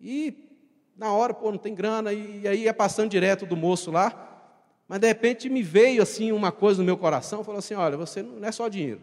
E 0.00 0.48
na 0.96 1.12
hora, 1.12 1.34
pô, 1.34 1.50
não 1.50 1.58
tem 1.58 1.74
grana, 1.74 2.12
e, 2.12 2.46
aí 2.46 2.62
ia 2.62 2.74
passando 2.74 3.10
direto 3.10 3.44
do 3.44 3.56
moço 3.56 3.90
lá, 3.90 4.52
mas 4.86 5.00
de 5.00 5.08
repente 5.08 5.48
me 5.48 5.62
veio 5.62 6.02
assim 6.02 6.30
uma 6.30 6.52
coisa 6.52 6.80
no 6.80 6.84
meu 6.84 6.96
coração, 6.96 7.42
falou 7.42 7.58
assim, 7.58 7.74
olha, 7.74 7.96
você 7.96 8.22
não 8.22 8.46
é 8.46 8.52
só 8.52 8.68
dinheiro. 8.68 9.00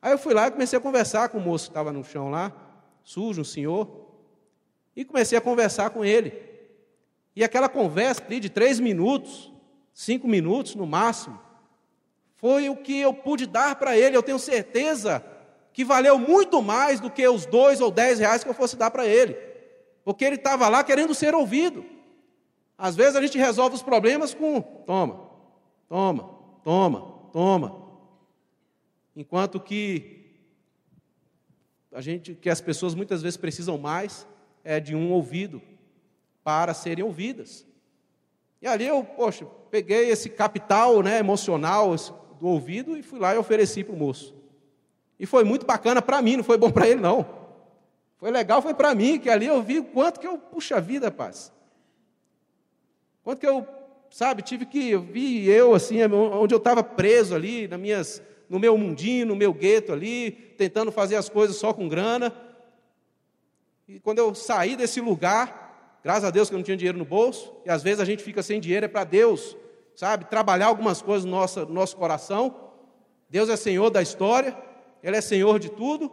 Aí 0.00 0.12
eu 0.12 0.18
fui 0.18 0.32
lá 0.32 0.46
e 0.46 0.52
comecei 0.52 0.78
a 0.78 0.82
conversar 0.82 1.28
com 1.28 1.38
o 1.38 1.40
moço 1.40 1.66
que 1.66 1.70
estava 1.70 1.92
no 1.92 2.02
chão 2.04 2.30
lá, 2.30 2.52
sujo, 3.02 3.42
um 3.42 3.44
senhor, 3.44 4.07
e 4.98 5.04
comecei 5.04 5.38
a 5.38 5.40
conversar 5.40 5.90
com 5.90 6.04
ele. 6.04 6.32
E 7.36 7.44
aquela 7.44 7.68
conversa 7.68 8.24
ali 8.24 8.40
de 8.40 8.50
três 8.50 8.80
minutos, 8.80 9.52
cinco 9.94 10.26
minutos 10.26 10.74
no 10.74 10.88
máximo, 10.88 11.38
foi 12.34 12.68
o 12.68 12.74
que 12.74 12.98
eu 12.98 13.14
pude 13.14 13.46
dar 13.46 13.76
para 13.76 13.96
ele. 13.96 14.16
Eu 14.16 14.24
tenho 14.24 14.40
certeza 14.40 15.24
que 15.72 15.84
valeu 15.84 16.18
muito 16.18 16.60
mais 16.60 16.98
do 16.98 17.08
que 17.08 17.28
os 17.28 17.46
dois 17.46 17.80
ou 17.80 17.92
dez 17.92 18.18
reais 18.18 18.42
que 18.42 18.50
eu 18.50 18.54
fosse 18.54 18.74
dar 18.74 18.90
para 18.90 19.06
ele, 19.06 19.34
porque 20.04 20.24
ele 20.24 20.34
estava 20.34 20.68
lá 20.68 20.82
querendo 20.82 21.14
ser 21.14 21.32
ouvido. 21.32 21.84
Às 22.76 22.96
vezes 22.96 23.14
a 23.14 23.22
gente 23.22 23.38
resolve 23.38 23.76
os 23.76 23.82
problemas 23.82 24.34
com 24.34 24.60
toma, 24.60 25.30
toma, 25.88 26.28
toma, 26.64 27.00
toma, 27.32 27.88
enquanto 29.14 29.60
que 29.60 30.40
a 31.92 32.00
gente, 32.00 32.34
que 32.34 32.50
as 32.50 32.60
pessoas 32.60 32.96
muitas 32.96 33.22
vezes 33.22 33.36
precisam 33.36 33.78
mais 33.78 34.26
é 34.64 34.80
de 34.80 34.94
um 34.94 35.12
ouvido 35.12 35.62
para 36.42 36.74
serem 36.74 37.04
ouvidas. 37.04 37.66
E 38.60 38.66
ali 38.66 38.86
eu, 38.86 39.04
poxa, 39.04 39.46
peguei 39.70 40.10
esse 40.10 40.28
capital 40.28 41.02
né, 41.02 41.18
emocional, 41.18 41.94
do 42.38 42.46
ouvido 42.46 42.96
e 42.96 43.02
fui 43.02 43.18
lá 43.18 43.34
e 43.34 43.38
ofereci 43.38 43.84
para 43.84 43.94
o 43.94 43.98
moço. 43.98 44.34
E 45.18 45.26
foi 45.26 45.44
muito 45.44 45.66
bacana 45.66 46.00
para 46.00 46.22
mim, 46.22 46.36
não 46.36 46.44
foi 46.44 46.56
bom 46.56 46.70
para 46.70 46.88
ele, 46.88 47.00
não. 47.00 47.26
Foi 48.16 48.30
legal, 48.30 48.62
foi 48.62 48.74
para 48.74 48.94
mim, 48.94 49.18
que 49.18 49.28
ali 49.28 49.46
eu 49.46 49.62
vi 49.62 49.78
o 49.78 49.84
quanto 49.84 50.18
que 50.20 50.26
eu, 50.26 50.38
puxa 50.38 50.80
vida, 50.80 51.10
paz. 51.10 51.52
Quanto 53.22 53.40
que 53.40 53.46
eu, 53.46 53.66
sabe, 54.10 54.42
tive 54.42 54.64
que, 54.64 54.90
eu 54.90 55.02
vi 55.02 55.48
eu, 55.48 55.74
assim, 55.74 56.02
onde 56.04 56.54
eu 56.54 56.58
estava 56.58 56.82
preso 56.82 57.34
ali, 57.34 57.68
nas 57.68 57.78
minhas, 57.78 58.22
no 58.48 58.58
meu 58.58 58.76
mundinho, 58.78 59.26
no 59.26 59.36
meu 59.36 59.52
gueto 59.52 59.92
ali, 59.92 60.30
tentando 60.56 60.90
fazer 60.90 61.16
as 61.16 61.28
coisas 61.28 61.56
só 61.56 61.72
com 61.72 61.88
grana. 61.88 62.34
E 63.88 63.98
quando 63.98 64.18
eu 64.18 64.34
saí 64.34 64.76
desse 64.76 65.00
lugar, 65.00 65.98
graças 66.04 66.24
a 66.24 66.30
Deus 66.30 66.48
que 66.48 66.54
eu 66.54 66.58
não 66.58 66.64
tinha 66.64 66.76
dinheiro 66.76 66.98
no 66.98 67.04
bolso, 67.04 67.52
e 67.64 67.70
às 67.70 67.82
vezes 67.82 68.00
a 68.00 68.04
gente 68.04 68.22
fica 68.22 68.42
sem 68.42 68.60
dinheiro, 68.60 68.84
é 68.84 68.88
para 68.88 69.04
Deus 69.04 69.56
sabe, 69.98 70.26
trabalhar 70.26 70.66
algumas 70.66 71.02
coisas 71.02 71.24
no 71.24 71.32
nosso, 71.32 71.66
no 71.66 71.74
nosso 71.74 71.96
coração. 71.96 72.54
Deus 73.28 73.48
é 73.48 73.56
Senhor 73.56 73.90
da 73.90 74.00
história, 74.00 74.56
Ele 75.02 75.16
é 75.16 75.20
Senhor 75.20 75.58
de 75.58 75.68
tudo. 75.70 76.12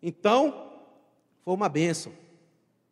Então, 0.00 0.70
foi 1.44 1.54
uma 1.54 1.68
bênção 1.68 2.12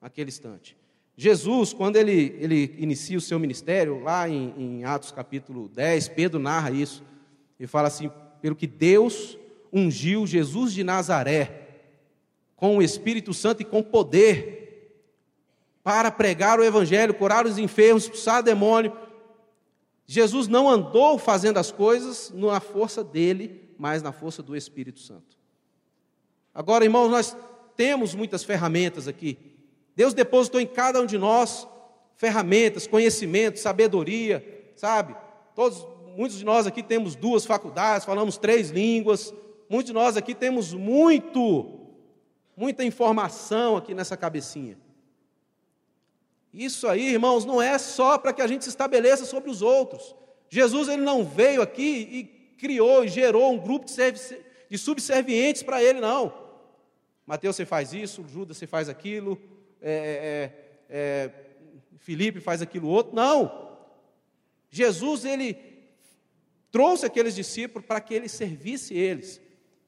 naquele 0.00 0.28
instante. 0.28 0.76
Jesus, 1.16 1.72
quando 1.72 1.94
ele, 1.94 2.36
ele 2.40 2.74
inicia 2.78 3.16
o 3.16 3.20
seu 3.20 3.38
ministério, 3.38 4.02
lá 4.02 4.28
em, 4.28 4.52
em 4.58 4.84
Atos 4.84 5.12
capítulo 5.12 5.68
10, 5.68 6.08
Pedro 6.08 6.40
narra 6.40 6.72
isso. 6.72 7.04
Ele 7.56 7.68
fala 7.68 7.86
assim: 7.86 8.10
pelo 8.42 8.56
que 8.56 8.66
Deus 8.66 9.38
ungiu 9.72 10.26
Jesus 10.26 10.72
de 10.72 10.82
Nazaré 10.82 11.69
com 12.60 12.76
o 12.76 12.82
Espírito 12.82 13.32
Santo 13.32 13.62
e 13.62 13.64
com 13.64 13.82
poder 13.82 14.60
para 15.82 16.10
pregar 16.10 16.60
o 16.60 16.64
Evangelho, 16.64 17.14
curar 17.14 17.46
os 17.46 17.56
enfermos, 17.56 18.04
expulsar 18.04 18.42
demônio, 18.42 18.92
Jesus 20.06 20.46
não 20.46 20.68
andou 20.68 21.16
fazendo 21.18 21.56
as 21.56 21.72
coisas 21.72 22.30
na 22.34 22.60
força 22.60 23.02
dele, 23.02 23.70
mas 23.78 24.02
na 24.02 24.12
força 24.12 24.42
do 24.42 24.54
Espírito 24.54 25.00
Santo. 25.00 25.38
Agora, 26.54 26.84
irmãos, 26.84 27.08
nós 27.08 27.34
temos 27.76 28.14
muitas 28.14 28.44
ferramentas 28.44 29.08
aqui. 29.08 29.38
Deus 29.96 30.12
depositou 30.12 30.60
em 30.60 30.66
cada 30.66 31.00
um 31.00 31.06
de 31.06 31.16
nós 31.16 31.66
ferramentas, 32.16 32.86
conhecimento, 32.86 33.58
sabedoria, 33.58 34.72
sabe? 34.76 35.16
Todos, 35.54 35.86
muitos 36.14 36.36
de 36.36 36.44
nós 36.44 36.66
aqui 36.66 36.82
temos 36.82 37.14
duas 37.14 37.46
faculdades, 37.46 38.04
falamos 38.04 38.36
três 38.36 38.68
línguas. 38.68 39.32
Muitos 39.68 39.86
de 39.86 39.94
nós 39.94 40.16
aqui 40.16 40.34
temos 40.34 40.74
muito, 40.74 41.79
muita 42.60 42.84
informação 42.84 43.74
aqui 43.74 43.94
nessa 43.94 44.18
cabecinha. 44.18 44.76
Isso 46.52 46.86
aí, 46.86 47.14
irmãos, 47.14 47.46
não 47.46 47.62
é 47.62 47.78
só 47.78 48.18
para 48.18 48.34
que 48.34 48.42
a 48.42 48.46
gente 48.46 48.64
se 48.64 48.68
estabeleça 48.68 49.24
sobre 49.24 49.48
os 49.48 49.62
outros. 49.62 50.14
Jesus 50.50 50.86
ele 50.86 51.00
não 51.00 51.24
veio 51.24 51.62
aqui 51.62 52.06
e 52.12 52.24
criou 52.58 53.02
e 53.02 53.08
gerou 53.08 53.50
um 53.50 53.58
grupo 53.58 53.86
de, 53.86 53.94
de 54.68 54.76
subservientes 54.76 55.62
para 55.62 55.82
ele, 55.82 56.00
não. 56.00 56.34
Mateus, 57.26 57.56
você 57.56 57.64
faz 57.64 57.94
isso, 57.94 58.26
Judas, 58.28 58.58
você 58.58 58.66
faz 58.66 58.90
aquilo, 58.90 59.40
é, 59.80 60.52
é, 60.90 60.94
é, 60.94 61.30
Felipe 61.96 62.40
faz 62.40 62.60
aquilo 62.60 62.88
outro. 62.88 63.14
Não. 63.14 63.78
Jesus, 64.68 65.24
ele 65.24 65.56
trouxe 66.70 67.06
aqueles 67.06 67.34
discípulos 67.34 67.86
para 67.86 68.02
que 68.02 68.12
ele 68.12 68.28
servisse 68.28 68.92
eles. 68.92 69.40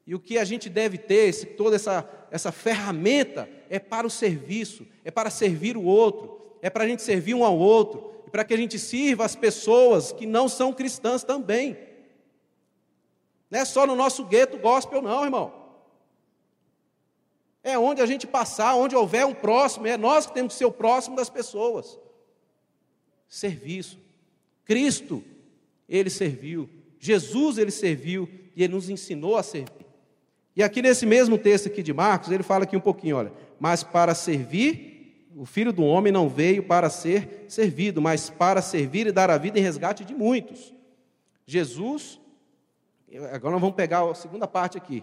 E 0.07 0.15
o 0.15 0.21
que 0.21 0.39
a 0.39 0.45
gente 0.45 0.69
deve 0.69 0.99
ter, 0.99 1.29
esse, 1.29 1.47
toda 1.47 1.77
essa, 1.77 2.09
essa 2.31 2.51
ferramenta, 2.51 3.49
é 3.71 3.79
para 3.79 4.07
o 4.07 4.11
serviço, 4.11 4.87
é 5.05 5.11
para 5.11 5.31
servir 5.31 5.77
o 5.77 5.85
outro, 5.85 6.41
é 6.61 6.69
para 6.69 6.85
a 6.85 6.89
gente 6.89 7.03
servir 7.03 7.35
um 7.35 7.45
ao 7.45 7.57
outro, 7.57 8.13
e 8.27 8.31
para 8.31 8.45
que 8.45 8.53
a 8.53 8.57
gente 8.57 8.79
sirva 8.79 9.25
as 9.25 9.37
pessoas 9.37 10.13
que 10.13 10.27
não 10.27 10.49
são 10.49 10.73
cristãs 10.73 11.23
também. 11.23 11.77
Não 13.51 13.61
é 13.61 13.65
só 13.65 13.87
no 13.87 13.95
nosso 13.95 14.25
gueto 14.25 14.59
gospel, 14.59 15.03
não, 15.03 15.25
irmão. 15.25 15.53
É 17.63 17.79
onde 17.79 18.01
a 18.01 18.07
gente 18.07 18.27
passar, 18.27 18.75
onde 18.75 18.97
houver 18.97 19.25
um 19.25 19.35
próximo, 19.35 19.87
é 19.87 19.97
nós 19.97 20.27
que 20.27 20.35
temos 20.35 20.55
que 20.55 20.59
ser 20.59 20.65
o 20.65 20.73
próximo 20.73 21.15
das 21.15 21.31
pessoas. 21.31 21.99
Serviço. 23.29 24.01
Cristo, 24.65 25.23
ele 25.89 26.11
serviu. 26.11 26.69
Jesus, 26.99 27.59
ele 27.59 27.71
serviu 27.71 28.29
e 28.57 28.65
ele 28.65 28.75
nos 28.75 28.89
ensinou 28.91 29.37
a 29.37 29.43
servir. 29.43 29.82
E 30.55 30.63
aqui 30.63 30.83
nesse 30.83 31.07
mesmo 31.07 31.39
texto 31.39 31.67
aqui 31.67 31.83
de 31.83 31.93
Marcos, 31.93 32.31
ele 32.31 32.43
fala 32.43 32.65
aqui 32.65 32.77
um 32.77 32.81
pouquinho, 32.81 33.17
olha, 33.17 33.33
mas 33.59 33.83
para 33.83 34.15
servir, 34.15 35.31
o 35.35 35.47
filho 35.47 35.73
do 35.73 35.83
homem 35.83 36.13
não 36.13 36.29
veio 36.29 36.63
para 36.63 36.91
ser 36.91 37.47
servido, 37.49 38.03
mas 38.03 38.29
para 38.29 38.61
servir 38.61 39.07
e 39.07 39.13
dar 39.13 39.31
a 39.31 39.39
vida 39.39 39.59
em 39.59 39.63
resgate 39.63 40.05
de 40.05 40.15
muitos. 40.15 40.75
Jesus, 41.47 42.21
agora 43.33 43.53
nós 43.53 43.61
vamos 43.61 43.77
pegar 43.77 44.09
a 44.09 44.15
segunda 44.15 44.47
parte 44.47 44.77
aqui. 44.77 45.03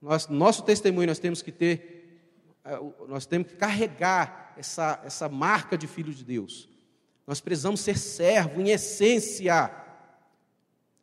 Nós, 0.00 0.28
nosso 0.28 0.62
testemunho 0.64 1.08
nós 1.08 1.18
temos 1.18 1.42
que 1.42 1.52
ter, 1.52 2.20
é, 2.64 2.78
nós 3.08 3.26
temos 3.26 3.48
que 3.48 3.56
carregar 3.56 4.54
essa, 4.56 5.00
essa 5.04 5.28
marca 5.28 5.78
de 5.78 5.86
filho 5.86 6.12
de 6.12 6.24
Deus. 6.24 6.68
Nós 7.26 7.40
precisamos 7.40 7.80
ser 7.80 7.98
servo 7.98 8.60
em 8.60 8.70
essência. 8.70 9.70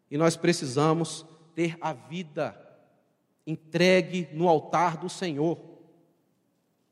E 0.10 0.18
nós 0.18 0.36
precisamos 0.36 1.26
ter 1.54 1.78
a 1.80 1.94
vida 1.94 2.65
entregue 3.46 4.28
no 4.34 4.48
altar 4.48 4.98
do 4.98 5.10
Senhor. 5.10 5.60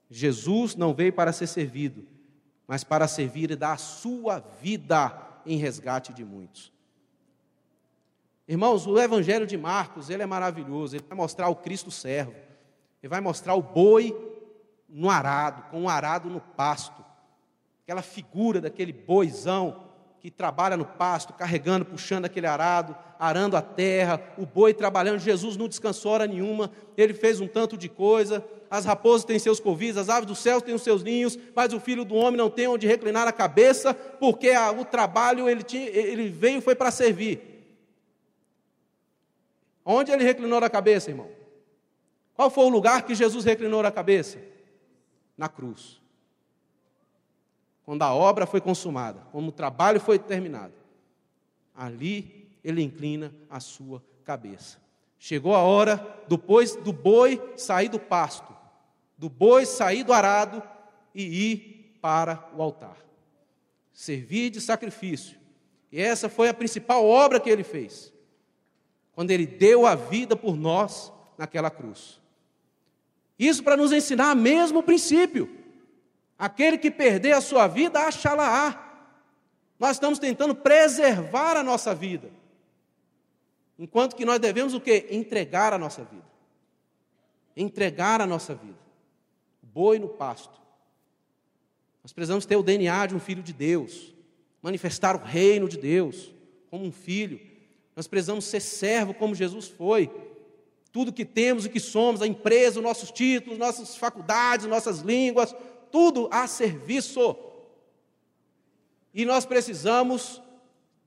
Jesus 0.09 0.75
não 0.75 0.93
veio 0.93 1.11
para 1.11 1.33
ser 1.33 1.47
servido, 1.47 2.05
mas 2.67 2.83
para 2.83 3.07
servir 3.07 3.51
e 3.51 3.55
dar 3.55 3.73
a 3.73 3.77
sua 3.77 4.39
vida 4.61 5.17
em 5.45 5.57
resgate 5.57 6.13
de 6.13 6.23
muitos. 6.23 6.71
Irmãos, 8.47 8.85
o 8.85 8.99
Evangelho 8.99 9.47
de 9.47 9.57
Marcos, 9.57 10.09
ele 10.09 10.21
é 10.21 10.25
maravilhoso, 10.25 10.95
ele 10.95 11.05
vai 11.07 11.17
mostrar 11.17 11.49
o 11.49 11.55
Cristo 11.55 11.89
servo, 11.89 12.33
ele 13.01 13.09
vai 13.09 13.21
mostrar 13.21 13.55
o 13.55 13.61
boi 13.61 14.15
no 14.87 15.09
arado, 15.09 15.63
com 15.71 15.83
o 15.83 15.89
arado 15.89 16.29
no 16.29 16.39
pasto, 16.39 17.03
aquela 17.83 18.01
figura 18.01 18.61
daquele 18.61 18.93
boizão 18.93 19.82
que 20.23 20.31
trabalha 20.31 20.77
no 20.77 20.85
pasto, 20.85 21.33
carregando, 21.33 21.83
puxando 21.83 22.23
aquele 22.23 22.47
arado, 22.47 22.95
arando 23.19 23.57
a 23.57 23.61
terra, 23.61 24.21
o 24.37 24.45
boi 24.45 24.73
trabalhando. 24.73 25.19
Jesus 25.19 25.57
não 25.57 25.67
descansou 25.67 26.13
hora 26.13 26.25
nenhuma, 26.25 26.71
ele 26.95 27.13
fez 27.13 27.41
um 27.41 27.47
tanto 27.47 27.75
de 27.75 27.89
coisa. 27.89 28.41
As 28.69 28.85
raposas 28.85 29.25
têm 29.25 29.37
seus 29.37 29.59
covis, 29.59 29.97
as 29.97 30.07
aves 30.07 30.25
do 30.25 30.33
céu 30.33 30.61
têm 30.61 30.73
os 30.73 30.81
seus 30.81 31.03
ninhos, 31.03 31.37
mas 31.53 31.73
o 31.73 31.79
filho 31.79 32.05
do 32.05 32.15
homem 32.15 32.37
não 32.37 32.49
tem 32.49 32.69
onde 32.69 32.87
reclinar 32.87 33.27
a 33.27 33.33
cabeça, 33.33 33.93
porque 33.93 34.51
a, 34.51 34.71
o 34.71 34.85
trabalho 34.85 35.49
ele, 35.49 35.61
tinha, 35.61 35.89
ele 35.89 36.29
veio 36.29 36.61
foi 36.61 36.73
para 36.73 36.89
servir. 36.89 37.41
Onde 39.83 40.09
ele 40.09 40.23
reclinou 40.23 40.63
a 40.63 40.69
cabeça, 40.69 41.11
irmão? 41.11 41.29
Qual 42.33 42.49
foi 42.49 42.63
o 42.63 42.69
lugar 42.69 43.01
que 43.01 43.13
Jesus 43.13 43.43
reclinou 43.43 43.85
a 43.85 43.91
cabeça? 43.91 44.37
Na 45.37 45.49
cruz 45.49 46.01
quando 47.85 48.01
a 48.03 48.13
obra 48.13 48.45
foi 48.45 48.61
consumada, 48.61 49.21
quando 49.31 49.49
o 49.49 49.51
trabalho 49.51 49.99
foi 49.99 50.17
terminado, 50.17 50.73
ali 51.75 52.49
ele 52.63 52.81
inclina 52.81 53.33
a 53.49 53.59
sua 53.59 54.01
cabeça. 54.23 54.77
Chegou 55.19 55.53
a 55.53 55.59
hora 55.59 56.23
depois 56.27 56.75
do 56.75 56.93
boi 56.93 57.41
sair 57.55 57.89
do 57.89 57.99
pasto, 57.99 58.53
do 59.17 59.29
boi 59.29 59.65
sair 59.65 60.03
do 60.03 60.13
arado 60.13 60.61
e 61.13 61.51
ir 61.51 61.97
para 62.01 62.49
o 62.55 62.61
altar. 62.61 62.97
Servir 63.91 64.49
de 64.49 64.59
sacrifício. 64.59 65.37
E 65.91 66.01
essa 66.01 66.27
foi 66.27 66.49
a 66.49 66.53
principal 66.53 67.05
obra 67.05 67.39
que 67.39 67.49
ele 67.49 67.63
fez. 67.63 68.11
Quando 69.13 69.31
ele 69.31 69.45
deu 69.45 69.85
a 69.85 69.93
vida 69.93 70.35
por 70.35 70.55
nós 70.57 71.13
naquela 71.37 71.69
cruz. 71.69 72.19
Isso 73.37 73.63
para 73.63 73.77
nos 73.77 73.91
ensinar 73.91 74.35
o 74.35 74.39
mesmo 74.39 74.81
princípio. 74.81 75.62
Aquele 76.43 76.77
que 76.77 76.91
perder 76.91 77.31
a 77.31 77.39
sua 77.39 77.67
vida, 77.67 78.01
achá-la-á. 78.01 78.77
Nós 79.79 79.91
estamos 79.91 80.19
tentando 80.19 80.53
preservar 80.53 81.55
a 81.55 81.63
nossa 81.63 81.95
vida. 81.95 82.29
Enquanto 83.79 84.13
que 84.13 84.25
nós 84.25 84.39
devemos 84.39 84.73
o 84.73 84.81
quê? 84.81 85.07
Entregar 85.09 85.71
a 85.71 85.77
nossa 85.77 86.03
vida. 86.03 86.27
Entregar 87.55 88.19
a 88.19 88.27
nossa 88.27 88.53
vida. 88.53 88.77
Boi 89.61 89.97
no 89.97 90.09
pasto. 90.09 90.59
Nós 92.03 92.11
precisamos 92.11 92.45
ter 92.45 92.57
o 92.57 92.61
DNA 92.61 93.05
de 93.05 93.15
um 93.15 93.21
filho 93.21 93.41
de 93.41 93.53
Deus. 93.53 94.13
Manifestar 94.61 95.15
o 95.15 95.23
reino 95.23 95.69
de 95.69 95.77
Deus 95.77 96.29
como 96.69 96.83
um 96.83 96.91
filho. 96.91 97.39
Nós 97.95 98.05
precisamos 98.05 98.43
ser 98.43 98.59
servo 98.59 99.13
como 99.13 99.33
Jesus 99.33 99.69
foi. 99.69 100.11
Tudo 100.91 101.13
que 101.13 101.23
temos 101.23 101.65
e 101.65 101.69
que 101.69 101.79
somos, 101.79 102.21
a 102.21 102.27
empresa, 102.27 102.79
os 102.79 102.83
nossos 102.83 103.11
títulos, 103.11 103.57
nossas 103.57 103.95
faculdades, 103.95 104.67
nossas 104.67 104.99
línguas, 104.99 105.55
tudo 105.93 106.27
a 106.31 106.47
serviço. 106.47 107.35
E 109.13 109.25
nós 109.25 109.45
precisamos 109.45 110.41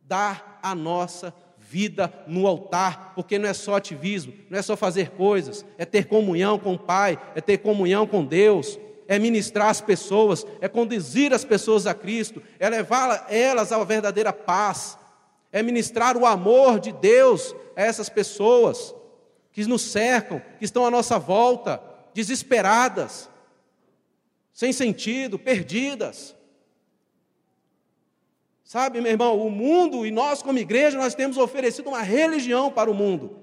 dar 0.02 0.60
a 0.62 0.76
nossa 0.76 1.34
vida 1.58 2.12
no 2.28 2.46
altar, 2.46 3.12
porque 3.16 3.36
não 3.36 3.48
é 3.48 3.52
só 3.52 3.74
ativismo, 3.74 4.32
não 4.48 4.56
é 4.56 4.62
só 4.62 4.76
fazer 4.76 5.10
coisas, 5.10 5.66
é 5.76 5.84
ter 5.84 6.06
comunhão 6.06 6.56
com 6.56 6.74
o 6.74 6.78
Pai, 6.78 7.20
é 7.34 7.40
ter 7.40 7.58
comunhão 7.58 8.06
com 8.06 8.24
Deus, 8.24 8.78
é 9.08 9.18
ministrar 9.18 9.70
as 9.70 9.80
pessoas, 9.80 10.46
é 10.60 10.68
conduzir 10.68 11.32
as 11.34 11.44
pessoas 11.44 11.84
a 11.84 11.92
Cristo, 11.92 12.40
é 12.56 12.70
levar 12.70 13.26
elas 13.28 13.72
à 13.72 13.82
verdadeira 13.82 14.32
paz, 14.32 14.96
é 15.50 15.64
ministrar 15.64 16.16
o 16.16 16.24
amor 16.24 16.78
de 16.78 16.92
Deus 16.92 17.56
a 17.74 17.82
essas 17.82 18.08
pessoas 18.08 18.94
que 19.50 19.66
nos 19.66 19.82
cercam, 19.82 20.40
que 20.60 20.64
estão 20.64 20.86
à 20.86 20.90
nossa 20.92 21.18
volta, 21.18 21.82
desesperadas 22.14 23.28
sem 24.56 24.72
sentido, 24.72 25.38
perdidas. 25.38 26.34
Sabe, 28.64 29.02
meu 29.02 29.12
irmão, 29.12 29.38
o 29.38 29.50
mundo 29.50 30.06
e 30.06 30.10
nós, 30.10 30.42
como 30.42 30.58
igreja, 30.58 30.96
nós 30.96 31.14
temos 31.14 31.36
oferecido 31.36 31.90
uma 31.90 32.00
religião 32.00 32.72
para 32.72 32.90
o 32.90 32.94
mundo. 32.94 33.38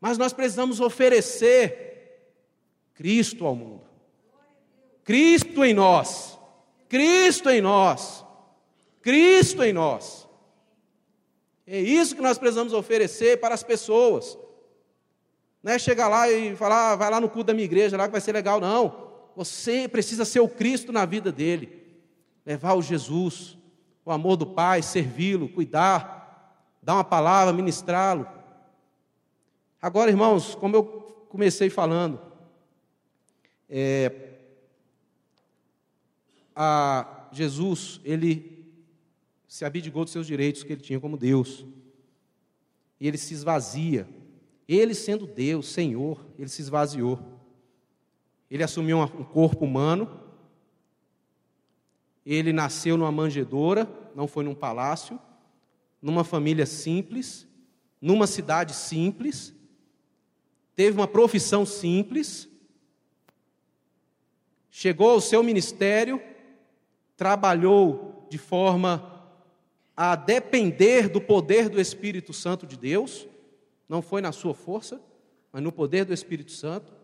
Mas 0.00 0.16
nós 0.16 0.32
precisamos 0.32 0.80
oferecer 0.80 2.22
Cristo 2.94 3.46
ao 3.46 3.54
mundo. 3.54 3.86
Cristo 5.04 5.62
em 5.62 5.74
nós. 5.74 6.38
Cristo 6.88 7.50
em 7.50 7.60
nós. 7.60 8.24
Cristo 9.02 9.62
em 9.62 9.74
nós. 9.74 10.26
É 11.66 11.78
isso 11.78 12.16
que 12.16 12.22
nós 12.22 12.38
precisamos 12.38 12.72
oferecer 12.72 13.38
para 13.40 13.54
as 13.54 13.62
pessoas. 13.62 14.38
Não 15.62 15.72
é 15.72 15.78
chegar 15.78 16.08
lá 16.08 16.28
e 16.28 16.56
falar, 16.56 16.92
ah, 16.92 16.96
vai 16.96 17.08
lá 17.08 17.20
no 17.20 17.28
culto 17.28 17.48
da 17.48 17.54
minha 17.54 17.64
igreja, 17.64 17.96
lá 17.96 18.06
que 18.06 18.12
vai 18.12 18.20
ser 18.20 18.32
legal, 18.32 18.60
não. 18.60 19.10
Você 19.36 19.88
precisa 19.88 20.24
ser 20.24 20.40
o 20.40 20.48
Cristo 20.48 20.92
na 20.92 21.04
vida 21.04 21.30
dele. 21.30 21.80
Levar 22.44 22.74
o 22.74 22.82
Jesus, 22.82 23.56
o 24.04 24.10
amor 24.10 24.36
do 24.36 24.46
Pai, 24.46 24.82
servi-lo, 24.82 25.48
cuidar, 25.48 26.66
dar 26.82 26.94
uma 26.94 27.04
palavra, 27.04 27.52
ministrá-lo. 27.52 28.26
Agora, 29.80 30.10
irmãos, 30.10 30.56
como 30.56 30.76
eu 30.76 30.84
comecei 31.28 31.70
falando, 31.70 32.20
é, 33.70 34.30
a 36.54 37.28
Jesus, 37.30 38.00
ele 38.04 38.66
se 39.46 39.64
abdicou 39.64 40.02
dos 40.04 40.12
seus 40.12 40.26
direitos 40.26 40.64
que 40.64 40.72
ele 40.72 40.82
tinha 40.82 40.98
como 40.98 41.16
Deus. 41.16 41.64
E 42.98 43.06
ele 43.06 43.18
se 43.18 43.32
esvazia 43.32 44.08
ele, 44.68 44.94
sendo 44.94 45.26
Deus, 45.26 45.68
Senhor, 45.68 46.24
ele 46.38 46.48
se 46.48 46.62
esvaziou. 46.62 47.18
Ele 48.50 48.62
assumiu 48.62 48.98
um 48.98 49.24
corpo 49.24 49.64
humano. 49.64 50.20
Ele 52.24 52.52
nasceu 52.52 52.96
numa 52.96 53.10
manjedoura, 53.10 53.90
não 54.14 54.28
foi 54.28 54.44
num 54.44 54.54
palácio, 54.54 55.18
numa 56.00 56.24
família 56.24 56.66
simples, 56.66 57.46
numa 58.00 58.26
cidade 58.26 58.74
simples, 58.74 59.54
teve 60.74 60.98
uma 60.98 61.06
profissão 61.06 61.64
simples, 61.64 62.48
chegou 64.68 65.10
ao 65.10 65.20
seu 65.20 65.42
ministério, 65.42 66.20
trabalhou 67.16 68.26
de 68.28 68.38
forma 68.38 69.08
a 69.96 70.16
depender 70.16 71.08
do 71.08 71.20
poder 71.20 71.68
do 71.68 71.80
Espírito 71.80 72.32
Santo 72.32 72.66
de 72.66 72.76
Deus, 72.76 73.28
não 73.92 74.00
foi 74.00 74.22
na 74.22 74.32
sua 74.32 74.54
força, 74.54 75.02
mas 75.52 75.62
no 75.62 75.70
poder 75.70 76.06
do 76.06 76.14
Espírito 76.14 76.50
Santo. 76.50 76.94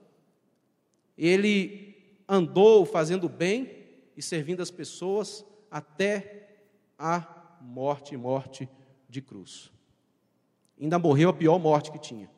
Ele 1.19 2.17
andou 2.27 2.87
fazendo 2.87 3.29
bem 3.29 3.85
e 4.17 4.23
servindo 4.23 4.63
as 4.63 4.71
pessoas 4.71 5.45
até 5.71 6.63
a 6.99 7.59
morte 7.61 8.17
morte 8.17 8.67
de 9.07 9.21
cruz. 9.21 9.71
Ainda 10.81 10.99
morreu 10.99 11.29
a 11.29 11.35
pior 11.35 11.59
morte 11.59 11.93
que 11.93 11.99
tinha. 11.99 12.31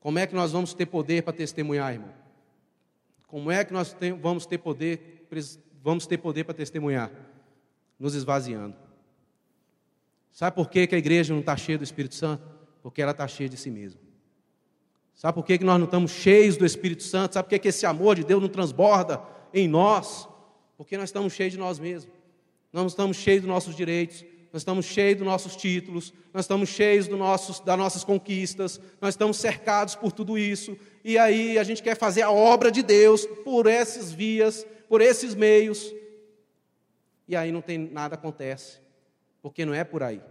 Como 0.00 0.18
é 0.18 0.26
que 0.26 0.34
nós 0.34 0.50
vamos 0.50 0.74
ter 0.74 0.86
poder 0.86 1.22
para 1.22 1.32
testemunhar, 1.32 1.92
irmão? 1.92 2.14
Como 3.28 3.48
é 3.48 3.64
que 3.64 3.72
nós 3.72 3.94
vamos 4.20 4.44
ter 4.44 4.58
poder, 4.58 5.24
vamos 5.80 6.04
ter 6.04 6.18
poder 6.18 6.42
para 6.42 6.54
testemunhar? 6.54 7.12
Nos 7.96 8.16
esvaziando. 8.16 8.74
Sabe 10.32 10.56
por 10.56 10.68
que, 10.68 10.84
que 10.88 10.96
a 10.96 10.98
igreja 10.98 11.32
não 11.32 11.40
está 11.40 11.56
cheia 11.56 11.78
do 11.78 11.84
Espírito 11.84 12.16
Santo? 12.16 12.55
Porque 12.86 13.02
ela 13.02 13.10
está 13.10 13.26
cheia 13.26 13.48
de 13.48 13.56
si 13.56 13.68
mesma. 13.68 14.00
Sabe 15.12 15.34
por 15.34 15.44
que, 15.44 15.58
que 15.58 15.64
nós 15.64 15.76
não 15.76 15.86
estamos 15.86 16.12
cheios 16.12 16.56
do 16.56 16.64
Espírito 16.64 17.02
Santo? 17.02 17.34
Sabe 17.34 17.46
por 17.46 17.50
que, 17.50 17.58
que 17.58 17.66
esse 17.66 17.84
amor 17.84 18.14
de 18.14 18.22
Deus 18.22 18.40
não 18.40 18.48
transborda 18.48 19.20
em 19.52 19.66
nós? 19.66 20.28
Porque 20.76 20.96
nós 20.96 21.08
estamos 21.08 21.32
cheios 21.32 21.52
de 21.52 21.58
nós 21.58 21.80
mesmos. 21.80 22.14
Nós 22.72 22.82
não 22.82 22.86
estamos 22.86 23.16
cheios 23.16 23.40
dos 23.42 23.48
nossos 23.48 23.74
direitos, 23.74 24.24
nós 24.52 24.62
estamos 24.62 24.86
cheios 24.86 25.18
dos 25.18 25.26
nossos 25.26 25.56
títulos, 25.56 26.14
nós 26.32 26.44
estamos 26.44 26.68
cheios 26.68 27.08
do 27.08 27.16
nossos, 27.16 27.58
das 27.58 27.76
nossas 27.76 28.04
conquistas, 28.04 28.80
nós 29.00 29.14
estamos 29.14 29.36
cercados 29.38 29.96
por 29.96 30.12
tudo 30.12 30.38
isso, 30.38 30.78
e 31.02 31.18
aí 31.18 31.58
a 31.58 31.64
gente 31.64 31.82
quer 31.82 31.96
fazer 31.96 32.22
a 32.22 32.30
obra 32.30 32.70
de 32.70 32.84
Deus 32.84 33.26
por 33.44 33.66
essas 33.66 34.12
vias, 34.12 34.64
por 34.88 35.00
esses 35.00 35.34
meios, 35.34 35.92
e 37.26 37.34
aí 37.34 37.50
não 37.50 37.60
tem 37.60 37.78
nada 37.78 38.14
acontece, 38.14 38.80
porque 39.42 39.66
não 39.66 39.74
é 39.74 39.82
por 39.82 40.04
aí. 40.04 40.22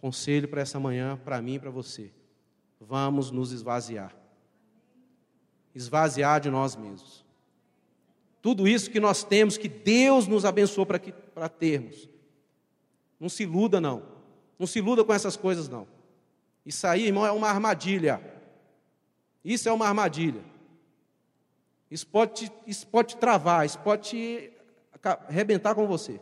Conselho 0.00 0.48
para 0.48 0.60
essa 0.60 0.80
manhã, 0.80 1.18
para 1.24 1.40
mim 1.42 1.54
e 1.54 1.58
para 1.58 1.70
você: 1.70 2.10
vamos 2.80 3.30
nos 3.30 3.52
esvaziar 3.52 4.20
esvaziar 5.74 6.40
de 6.40 6.50
nós 6.50 6.76
mesmos. 6.76 7.24
Tudo 8.42 8.66
isso 8.66 8.90
que 8.90 9.00
nós 9.00 9.22
temos, 9.22 9.56
que 9.56 9.68
Deus 9.68 10.26
nos 10.26 10.44
abençoou 10.44 10.86
para 10.86 11.48
termos. 11.48 12.08
Não 13.18 13.28
se 13.28 13.42
iluda, 13.42 13.80
não. 13.80 14.02
Não 14.58 14.66
se 14.66 14.78
iluda 14.78 15.04
com 15.04 15.12
essas 15.12 15.36
coisas, 15.36 15.68
não. 15.68 15.86
Isso 16.64 16.86
aí, 16.86 17.06
irmão, 17.06 17.26
é 17.26 17.32
uma 17.32 17.48
armadilha. 17.48 18.20
Isso 19.44 19.68
é 19.68 19.72
uma 19.72 19.86
armadilha. 19.86 20.42
Isso 21.90 22.06
pode 22.06 22.32
te, 22.32 22.52
isso 22.66 22.86
pode 22.86 23.08
te 23.08 23.16
travar, 23.16 23.66
isso 23.66 23.78
pode 23.80 24.10
te 24.10 24.52
arrebentar 25.28 25.74
com 25.74 25.86
você. 25.86 26.20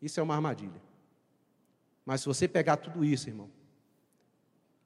Isso 0.00 0.20
é 0.20 0.22
uma 0.22 0.34
armadilha. 0.34 0.80
Mas 2.04 2.20
se 2.20 2.26
você 2.26 2.46
pegar 2.46 2.76
tudo 2.76 3.04
isso, 3.04 3.28
irmão, 3.28 3.50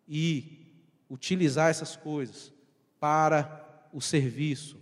e 0.09 0.67
utilizar 1.11 1.71
essas 1.71 1.97
coisas 1.97 2.53
para 3.01 3.89
o 3.93 4.01
serviço, 4.01 4.79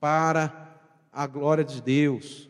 para 0.00 0.78
a 1.12 1.26
glória 1.26 1.64
de 1.64 1.80
Deus, 1.80 2.48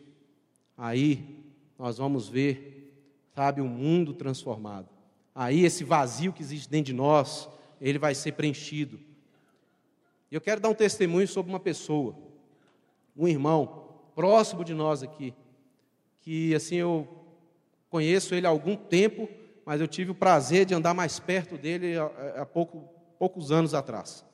aí 0.77 1.43
nós 1.77 1.97
vamos 1.97 2.27
ver, 2.27 2.93
sabe, 3.33 3.61
um 3.61 3.67
mundo 3.67 4.13
transformado. 4.13 4.89
Aí 5.33 5.65
esse 5.65 5.83
vazio 5.83 6.31
que 6.31 6.41
existe 6.41 6.69
dentro 6.69 6.87
de 6.87 6.93
nós, 6.93 7.49
ele 7.81 7.99
vai 7.99 8.15
ser 8.15 8.31
preenchido. 8.31 8.99
E 10.31 10.35
eu 10.35 10.41
quero 10.41 10.61
dar 10.61 10.69
um 10.69 10.73
testemunho 10.73 11.27
sobre 11.27 11.51
uma 11.51 11.59
pessoa, 11.59 12.15
um 13.15 13.27
irmão 13.27 13.89
próximo 14.15 14.63
de 14.63 14.73
nós 14.73 15.03
aqui, 15.03 15.33
que 16.21 16.55
assim 16.55 16.75
eu 16.75 17.24
conheço 17.95 18.35
ele 18.35 18.45
há 18.45 18.49
algum 18.49 18.75
tempo, 18.75 19.29
mas 19.65 19.79
eu 19.79 19.87
tive 19.87 20.11
o 20.11 20.15
prazer 20.15 20.65
de 20.65 20.73
andar 20.73 20.93
mais 20.93 21.17
perto 21.17 21.57
dele 21.57 21.93
há, 22.35 22.45
pouco, 22.45 22.89
poucos 23.17 23.53
anos 23.53 23.73
atrás. 23.73 24.25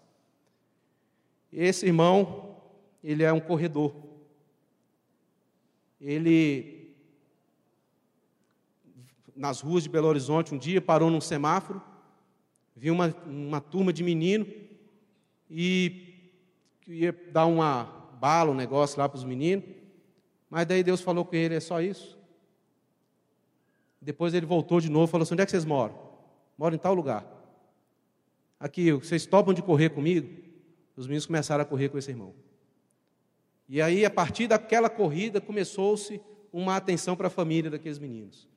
Esse 1.53 1.85
irmão, 1.85 2.57
ele 3.03 3.21
é 3.21 3.31
um 3.31 3.39
corredor. 3.39 3.93
Ele, 6.01 6.95
nas 9.35 9.61
ruas 9.61 9.83
de 9.83 9.89
Belo 9.89 10.07
Horizonte, 10.07 10.55
um 10.55 10.57
dia 10.57 10.81
parou 10.81 11.11
num 11.11 11.21
semáforo, 11.21 11.79
viu 12.75 12.95
uma, 12.95 13.15
uma 13.27 13.61
turma 13.61 13.93
de 13.93 14.03
menino 14.03 14.47
e 15.47 16.15
ia 16.87 17.15
dar 17.31 17.45
uma 17.45 17.83
bala, 18.19 18.49
um 18.49 18.55
negócio 18.55 18.97
lá 18.97 19.07
para 19.07 19.19
os 19.19 19.23
meninos, 19.23 19.65
mas 20.49 20.65
daí 20.65 20.81
Deus 20.81 20.99
falou 20.99 21.23
com 21.23 21.35
ele: 21.35 21.53
é 21.53 21.59
só 21.59 21.79
isso. 21.79 22.19
Depois 24.01 24.33
ele 24.33 24.45
voltou 24.45 24.81
de 24.81 24.89
novo 24.89 25.05
e 25.05 25.11
falou 25.11 25.23
assim: 25.23 25.33
onde 25.33 25.43
é 25.43 25.45
que 25.45 25.51
vocês 25.51 25.65
moram? 25.65 25.95
Moro 26.57 26.73
em 26.73 26.79
tal 26.79 26.93
lugar. 26.93 27.25
Aqui, 28.59 28.91
vocês 28.91 29.25
topam 29.25 29.53
de 29.53 29.61
correr 29.61 29.89
comigo? 29.89 30.29
Os 30.95 31.07
meninos 31.07 31.25
começaram 31.25 31.61
a 31.61 31.65
correr 31.65 31.89
com 31.89 31.97
esse 31.97 32.11
irmão. 32.11 32.33
E 33.67 33.81
aí, 33.81 34.05
a 34.05 34.09
partir 34.09 34.47
daquela 34.47 34.89
corrida, 34.89 35.39
começou-se 35.39 36.21
uma 36.51 36.75
atenção 36.75 37.15
para 37.15 37.27
a 37.27 37.29
família 37.29 37.71
daqueles 37.71 37.97
meninos. 37.97 38.47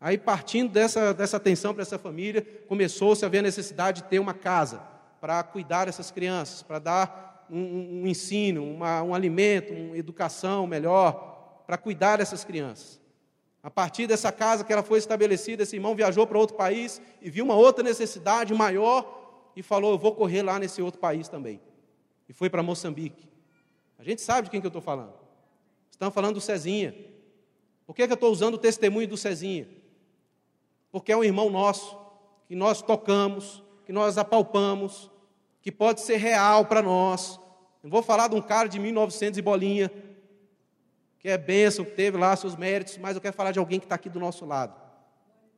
Aí, 0.00 0.18
partindo 0.18 0.72
dessa, 0.72 1.12
dessa 1.12 1.36
atenção 1.36 1.72
para 1.74 1.82
essa 1.82 1.98
família, 1.98 2.42
começou-se 2.66 3.24
a 3.24 3.28
ver 3.28 3.38
a 3.38 3.42
necessidade 3.42 4.02
de 4.02 4.08
ter 4.08 4.18
uma 4.18 4.34
casa 4.34 4.78
para 5.20 5.42
cuidar 5.42 5.86
dessas 5.86 6.10
crianças, 6.10 6.62
para 6.62 6.78
dar 6.78 7.46
um, 7.50 8.02
um 8.02 8.06
ensino, 8.06 8.64
uma, 8.64 9.02
um 9.02 9.14
alimento, 9.14 9.72
uma 9.72 9.96
educação 9.96 10.66
melhor, 10.66 11.62
para 11.66 11.78
cuidar 11.78 12.18
dessas 12.18 12.44
crianças. 12.44 13.00
A 13.66 13.70
partir 13.70 14.06
dessa 14.06 14.30
casa 14.30 14.62
que 14.62 14.72
ela 14.72 14.84
foi 14.84 15.00
estabelecida, 15.00 15.64
esse 15.64 15.74
irmão 15.74 15.92
viajou 15.92 16.24
para 16.24 16.38
outro 16.38 16.54
país 16.54 17.02
e 17.20 17.28
viu 17.28 17.44
uma 17.44 17.56
outra 17.56 17.82
necessidade 17.82 18.54
maior 18.54 19.50
e 19.56 19.60
falou: 19.60 19.90
Eu 19.90 19.98
vou 19.98 20.14
correr 20.14 20.40
lá 20.40 20.56
nesse 20.56 20.80
outro 20.80 21.00
país 21.00 21.28
também. 21.28 21.60
E 22.28 22.32
foi 22.32 22.48
para 22.48 22.62
Moçambique. 22.62 23.28
A 23.98 24.04
gente 24.04 24.22
sabe 24.22 24.44
de 24.44 24.50
quem 24.52 24.60
que 24.60 24.66
eu 24.66 24.68
estou 24.68 24.80
falando. 24.80 25.14
Estamos 25.90 26.14
falando 26.14 26.34
do 26.34 26.40
Cezinha. 26.40 26.94
Por 27.84 27.96
que, 27.96 28.06
que 28.06 28.12
eu 28.12 28.14
estou 28.14 28.30
usando 28.30 28.54
o 28.54 28.58
testemunho 28.58 29.08
do 29.08 29.16
Cezinha? 29.16 29.66
Porque 30.92 31.10
é 31.10 31.16
um 31.16 31.24
irmão 31.24 31.50
nosso, 31.50 31.98
que 32.46 32.54
nós 32.54 32.80
tocamos, 32.80 33.64
que 33.84 33.92
nós 33.92 34.16
apalpamos, 34.16 35.10
que 35.60 35.72
pode 35.72 36.02
ser 36.02 36.18
real 36.18 36.66
para 36.66 36.82
nós. 36.82 37.40
Não 37.82 37.90
vou 37.90 38.00
falar 38.00 38.28
de 38.28 38.36
um 38.36 38.42
cara 38.42 38.68
de 38.68 38.78
1900 38.78 39.36
e 39.36 39.42
bolinha, 39.42 39.90
que 41.18 41.28
é 41.28 41.36
bênção, 41.38 41.84
que 41.84 41.92
teve 41.92 42.16
lá 42.16 42.34
seus 42.36 42.56
méritos, 42.56 42.98
mas 42.98 43.14
eu 43.14 43.20
quero 43.20 43.36
falar 43.36 43.52
de 43.52 43.58
alguém 43.58 43.78
que 43.78 43.86
está 43.86 43.94
aqui 43.94 44.08
do 44.08 44.20
nosso 44.20 44.44
lado. 44.44 44.74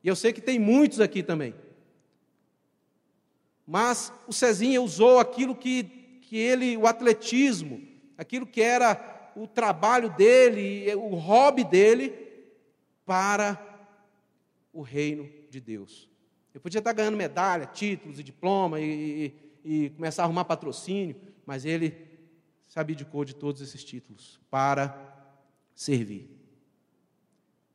E 0.03 0.07
eu 0.07 0.15
sei 0.15 0.31
que 0.31 0.41
tem 0.41 0.57
muitos 0.57 0.99
aqui 0.99 1.21
também. 1.21 1.53
Mas 3.65 4.11
o 4.27 4.33
Cezinha 4.33 4.81
usou 4.81 5.19
aquilo 5.19 5.55
que, 5.55 5.83
que 6.21 6.37
ele, 6.37 6.75
o 6.75 6.87
atletismo, 6.87 7.81
aquilo 8.17 8.47
que 8.47 8.61
era 8.61 9.31
o 9.35 9.45
trabalho 9.45 10.09
dele, 10.09 10.93
o 10.95 11.15
hobby 11.15 11.63
dele, 11.63 12.13
para 13.05 13.59
o 14.73 14.81
reino 14.81 15.29
de 15.49 15.59
Deus. 15.59 16.09
Eu 16.53 16.61
podia 16.61 16.79
estar 16.79 16.93
ganhando 16.93 17.17
medalha, 17.17 17.65
títulos 17.65 18.19
e 18.19 18.23
diploma 18.23 18.79
e, 18.79 19.33
e, 19.63 19.85
e 19.85 19.89
começar 19.91 20.23
a 20.23 20.25
arrumar 20.25 20.45
patrocínio, 20.45 21.15
mas 21.45 21.65
ele 21.65 21.95
se 22.67 22.79
abdicou 22.79 23.25
de 23.25 23.35
todos 23.35 23.61
esses 23.61 23.83
títulos 23.83 24.39
para 24.49 25.08
servir. 25.79 26.29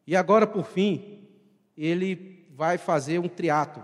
E 0.06 0.14
agora, 0.14 0.46
por 0.46 0.66
fim, 0.66 1.26
ele 1.74 2.46
vai 2.50 2.76
fazer 2.76 3.18
um 3.18 3.28
triato. 3.28 3.82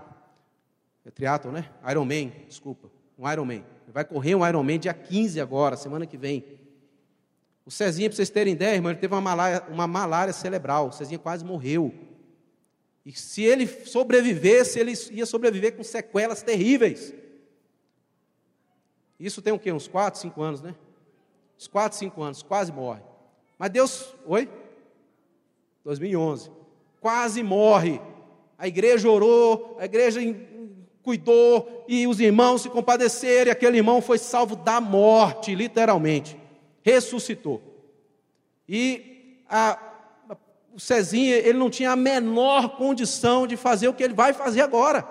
É 1.07 1.11
triato, 1.11 1.51
né? 1.51 1.71
Ironman, 1.91 2.31
desculpa. 2.47 2.91
Um 3.19 3.27
Ironman. 3.31 3.65
Vai 3.89 4.05
correr 4.05 4.35
um 4.35 4.47
Ironman 4.47 4.79
dia 4.79 4.93
15 4.93 5.41
agora, 5.41 5.75
semana 5.75 6.05
que 6.05 6.19
vem. 6.19 6.45
O 7.65 7.71
Cezinha, 7.71 8.11
para 8.11 8.17
vocês 8.17 8.29
terem 8.29 8.53
ideia, 8.53 8.75
irmão, 8.75 8.93
ele 8.93 9.01
teve 9.01 9.15
uma 9.15 9.23
malária, 9.23 9.65
uma 9.71 9.87
malária 9.87 10.35
cerebral. 10.35 10.89
O 10.89 10.93
Cezinha 10.93 11.19
quase 11.19 11.43
morreu. 11.43 11.95
E 13.07 13.13
se 13.13 13.43
ele 13.43 13.67
sobrevivesse, 13.67 14.79
ele 14.79 14.93
ia 15.13 15.25
sobreviver 15.25 15.75
com 15.75 15.83
sequelas 15.83 16.43
terríveis. 16.43 17.15
Isso 19.19 19.41
tem 19.41 19.55
o 19.55 19.59
quê? 19.59 19.73
Uns 19.73 19.89
4, 19.89 20.21
5 20.21 20.43
anos, 20.43 20.61
né? 20.61 20.75
Uns 21.59 21.67
4, 21.67 21.97
5 21.97 22.23
anos, 22.23 22.43
quase 22.43 22.71
morre. 22.71 23.09
Mas 23.61 23.69
Deus, 23.69 24.15
oi? 24.27 24.49
2011. 25.85 26.51
Quase 26.99 27.43
morre. 27.43 28.01
A 28.57 28.67
igreja 28.67 29.07
orou, 29.07 29.77
a 29.79 29.85
igreja 29.85 30.19
cuidou 31.03 31.85
e 31.87 32.07
os 32.07 32.21
irmãos 32.21 32.63
se 32.63 32.71
compadeceram, 32.71 33.51
e 33.51 33.53
aquele 33.53 33.77
irmão 33.77 34.01
foi 34.01 34.17
salvo 34.17 34.57
da 34.57 34.81
morte, 34.81 35.55
literalmente. 35.55 36.41
Ressuscitou. 36.83 37.61
E 38.67 39.43
a, 39.47 39.79
a, 40.31 40.37
o 40.75 40.81
Cezinha, 40.81 41.37
ele 41.37 41.59
não 41.59 41.69
tinha 41.69 41.91
a 41.91 41.97
menor 41.97 42.79
condição 42.79 43.47
de 43.47 43.59
fazer 43.59 43.89
o 43.89 43.93
que 43.93 44.03
ele 44.03 44.15
vai 44.15 44.33
fazer 44.33 44.63
agora. 44.63 45.07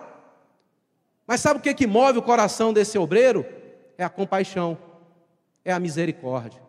Mas 1.27 1.39
sabe 1.39 1.59
o 1.59 1.62
que, 1.62 1.71
que 1.75 1.85
move 1.85 2.17
o 2.17 2.23
coração 2.23 2.73
desse 2.73 2.97
obreiro? 2.97 3.45
É 3.95 4.03
a 4.03 4.09
compaixão, 4.09 4.75
é 5.63 5.71
a 5.71 5.79
misericórdia. 5.79 6.68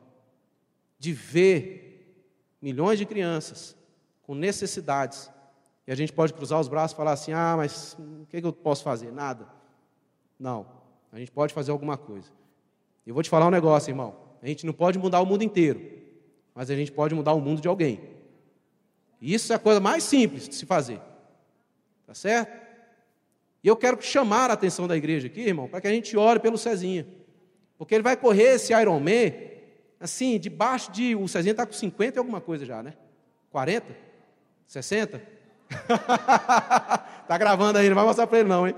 De 1.01 1.13
ver 1.13 2.23
milhões 2.63 2.97
de 2.97 3.05
crianças 3.05 3.77
com 4.23 4.37
necessidades 4.37 5.29
e 5.91 5.93
a 5.93 5.97
gente 5.97 6.13
pode 6.13 6.33
cruzar 6.33 6.61
os 6.61 6.69
braços 6.69 6.93
e 6.93 6.97
falar 6.97 7.11
assim: 7.11 7.33
ah, 7.33 7.55
mas 7.57 7.97
o 7.99 8.25
que, 8.27 8.37
eu 8.37 8.53
posso 8.53 8.85
fazer? 8.85 9.11
Nada. 9.11 9.45
Não. 10.39 10.65
A 11.11 11.19
gente 11.19 11.33
pode 11.33 11.53
fazer 11.53 11.73
alguma 11.73 11.97
coisa. 11.97 12.29
Eu 13.05 13.13
vou 13.13 13.25
te 13.25 13.29
falar 13.29 13.49
um 13.49 13.51
negócio, 13.51 13.91
irmão. 13.91 14.15
A 14.41 14.47
gente 14.47 14.65
não 14.65 14.73
pode 14.73 15.01
mudar 15.01 15.21
o 15.21 15.27
mundo 15.27 15.43
inteiro, 15.43 15.81
mas 16.55 16.71
a 16.71 16.77
gente 16.77 16.93
pode 16.93 17.13
mudar 17.13 17.33
o 17.33 17.41
mundo 17.41 17.61
de 17.61 17.67
alguém. 17.67 18.01
Isso 19.21 19.53
é 19.53 19.57
a 19.57 19.59
coisa 19.59 19.81
mais 19.81 20.05
simples 20.05 20.49
de 20.49 20.55
se 20.55 20.65
fazer. 20.65 21.01
Tá 22.07 22.15
certo? 22.15 22.57
E 23.65 23.67
eu 23.67 23.77
quero 23.77 24.01
chamar 24.01 24.49
a 24.49 24.53
atenção 24.55 24.87
da 24.87 24.97
igreja 24.97 25.27
aqui, 25.27 25.41
irmão, 25.41 25.67
para 25.67 25.81
que 25.81 25.89
a 25.89 25.91
gente 25.91 26.17
ore 26.17 26.39
pelo 26.39 26.57
Cezinha. 26.57 27.05
Porque 27.77 27.97
ele 27.97 28.05
vai 28.05 28.17
correr 28.17 28.55
esse 28.55 28.73
Iron 28.73 29.01
Man, 29.01 29.33
assim, 30.01 30.39
debaixo 30.39 30.91
de. 30.91 31.15
O 31.15 31.29
Cezinha 31.29 31.53
está 31.53 31.67
com 31.67 31.73
50 31.73 32.17
e 32.17 32.19
alguma 32.19 32.41
coisa 32.41 32.65
já, 32.65 32.83
né? 32.83 32.95
40? 33.51 33.95
60? 34.67 35.21
tá 37.29 37.39
gravando 37.39 37.79
aí, 37.79 37.89
não 37.89 37.95
vai 37.95 38.05
mostrar 38.05 38.27
para 38.27 38.39
ele, 38.39 38.49
não, 38.49 38.67
hein? 38.67 38.75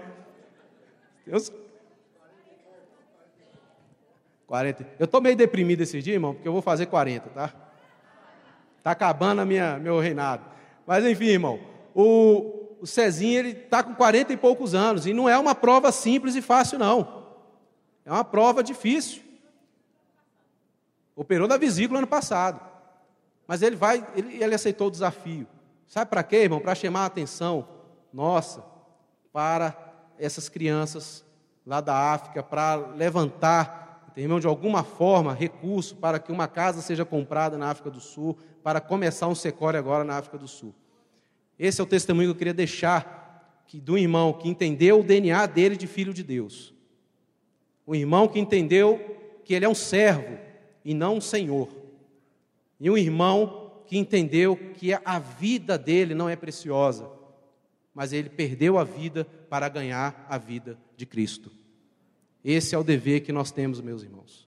Deus. 1.26 1.52
40. 4.46 4.86
Eu 4.98 5.04
estou 5.04 5.20
meio 5.20 5.36
deprimido 5.36 5.80
esse 5.80 6.02
dia, 6.02 6.14
irmão, 6.14 6.34
porque 6.34 6.46
eu 6.46 6.52
vou 6.52 6.60
fazer 6.60 6.86
40, 6.86 7.30
tá? 7.30 7.54
Está 8.78 8.90
acabando 8.90 9.40
a 9.40 9.44
minha, 9.44 9.78
meu 9.78 10.00
reinado. 10.00 10.44
Mas 10.86 11.06
enfim, 11.06 11.26
irmão, 11.26 11.60
o, 11.94 12.76
o 12.80 12.86
Cezinho 12.86 13.38
ele 13.38 13.50
está 13.50 13.82
com 13.82 13.94
40 13.94 14.32
e 14.32 14.36
poucos 14.36 14.74
anos 14.74 15.06
e 15.06 15.14
não 15.14 15.28
é 15.28 15.38
uma 15.38 15.54
prova 15.54 15.92
simples 15.92 16.34
e 16.34 16.42
fácil, 16.42 16.78
não. 16.78 17.22
É 18.04 18.10
uma 18.10 18.24
prova 18.24 18.62
difícil. 18.62 19.22
Operou 21.14 21.46
na 21.46 21.56
vesícula 21.56 22.00
ano 22.00 22.06
passado. 22.06 22.60
Mas 23.46 23.62
ele 23.62 23.76
vai, 23.76 24.06
ele, 24.14 24.42
ele 24.42 24.54
aceitou 24.54 24.88
o 24.88 24.90
desafio. 24.90 25.46
Sabe 25.86 26.10
para 26.10 26.22
quê, 26.22 26.36
irmão? 26.36 26.60
Para 26.60 26.74
chamar 26.74 27.02
a 27.02 27.06
atenção 27.06 27.68
nossa 28.12 28.64
para 29.32 29.76
essas 30.18 30.48
crianças 30.48 31.24
lá 31.66 31.80
da 31.80 32.12
África, 32.12 32.42
para 32.42 32.76
levantar, 32.76 34.12
irmão, 34.16 34.38
de 34.38 34.46
alguma 34.46 34.84
forma, 34.84 35.32
recurso 35.32 35.96
para 35.96 36.18
que 36.18 36.30
uma 36.30 36.46
casa 36.46 36.82
seja 36.82 37.04
comprada 37.04 37.56
na 37.56 37.70
África 37.70 37.90
do 37.90 38.00
Sul, 38.00 38.36
para 38.62 38.80
começar 38.80 39.28
um 39.28 39.34
secório 39.34 39.78
agora 39.78 40.04
na 40.04 40.18
África 40.18 40.36
do 40.36 40.46
Sul. 40.46 40.74
Esse 41.58 41.80
é 41.80 41.84
o 41.84 41.86
testemunho 41.86 42.28
que 42.28 42.32
eu 42.32 42.38
queria 42.38 42.54
deixar 42.54 43.62
que, 43.66 43.80
do 43.80 43.96
irmão 43.96 44.32
que 44.32 44.48
entendeu 44.48 45.00
o 45.00 45.04
DNA 45.04 45.46
dele 45.46 45.76
de 45.76 45.86
filho 45.86 46.12
de 46.12 46.22
Deus. 46.22 46.74
O 47.86 47.94
irmão 47.94 48.28
que 48.28 48.38
entendeu 48.38 49.40
que 49.44 49.54
ele 49.54 49.64
é 49.64 49.68
um 49.68 49.74
servo 49.74 50.38
e 50.84 50.94
não 50.94 51.16
um 51.16 51.20
senhor. 51.20 51.68
E 52.80 52.88
um 52.90 52.96
irmão 52.96 53.82
que 53.86 53.98
entendeu 53.98 54.56
que 54.56 54.92
a 54.92 55.18
vida 55.18 55.76
dele 55.76 56.14
não 56.14 56.28
é 56.28 56.36
preciosa, 56.36 57.10
mas 57.94 58.12
ele 58.12 58.30
perdeu 58.30 58.78
a 58.78 58.84
vida 58.84 59.26
para 59.50 59.68
ganhar 59.68 60.26
a 60.28 60.38
vida 60.38 60.78
de 60.96 61.04
Cristo. 61.04 61.50
Esse 62.44 62.74
é 62.74 62.78
o 62.78 62.82
dever 62.82 63.20
que 63.20 63.32
nós 63.32 63.52
temos, 63.52 63.80
meus 63.80 64.02
irmãos. 64.02 64.40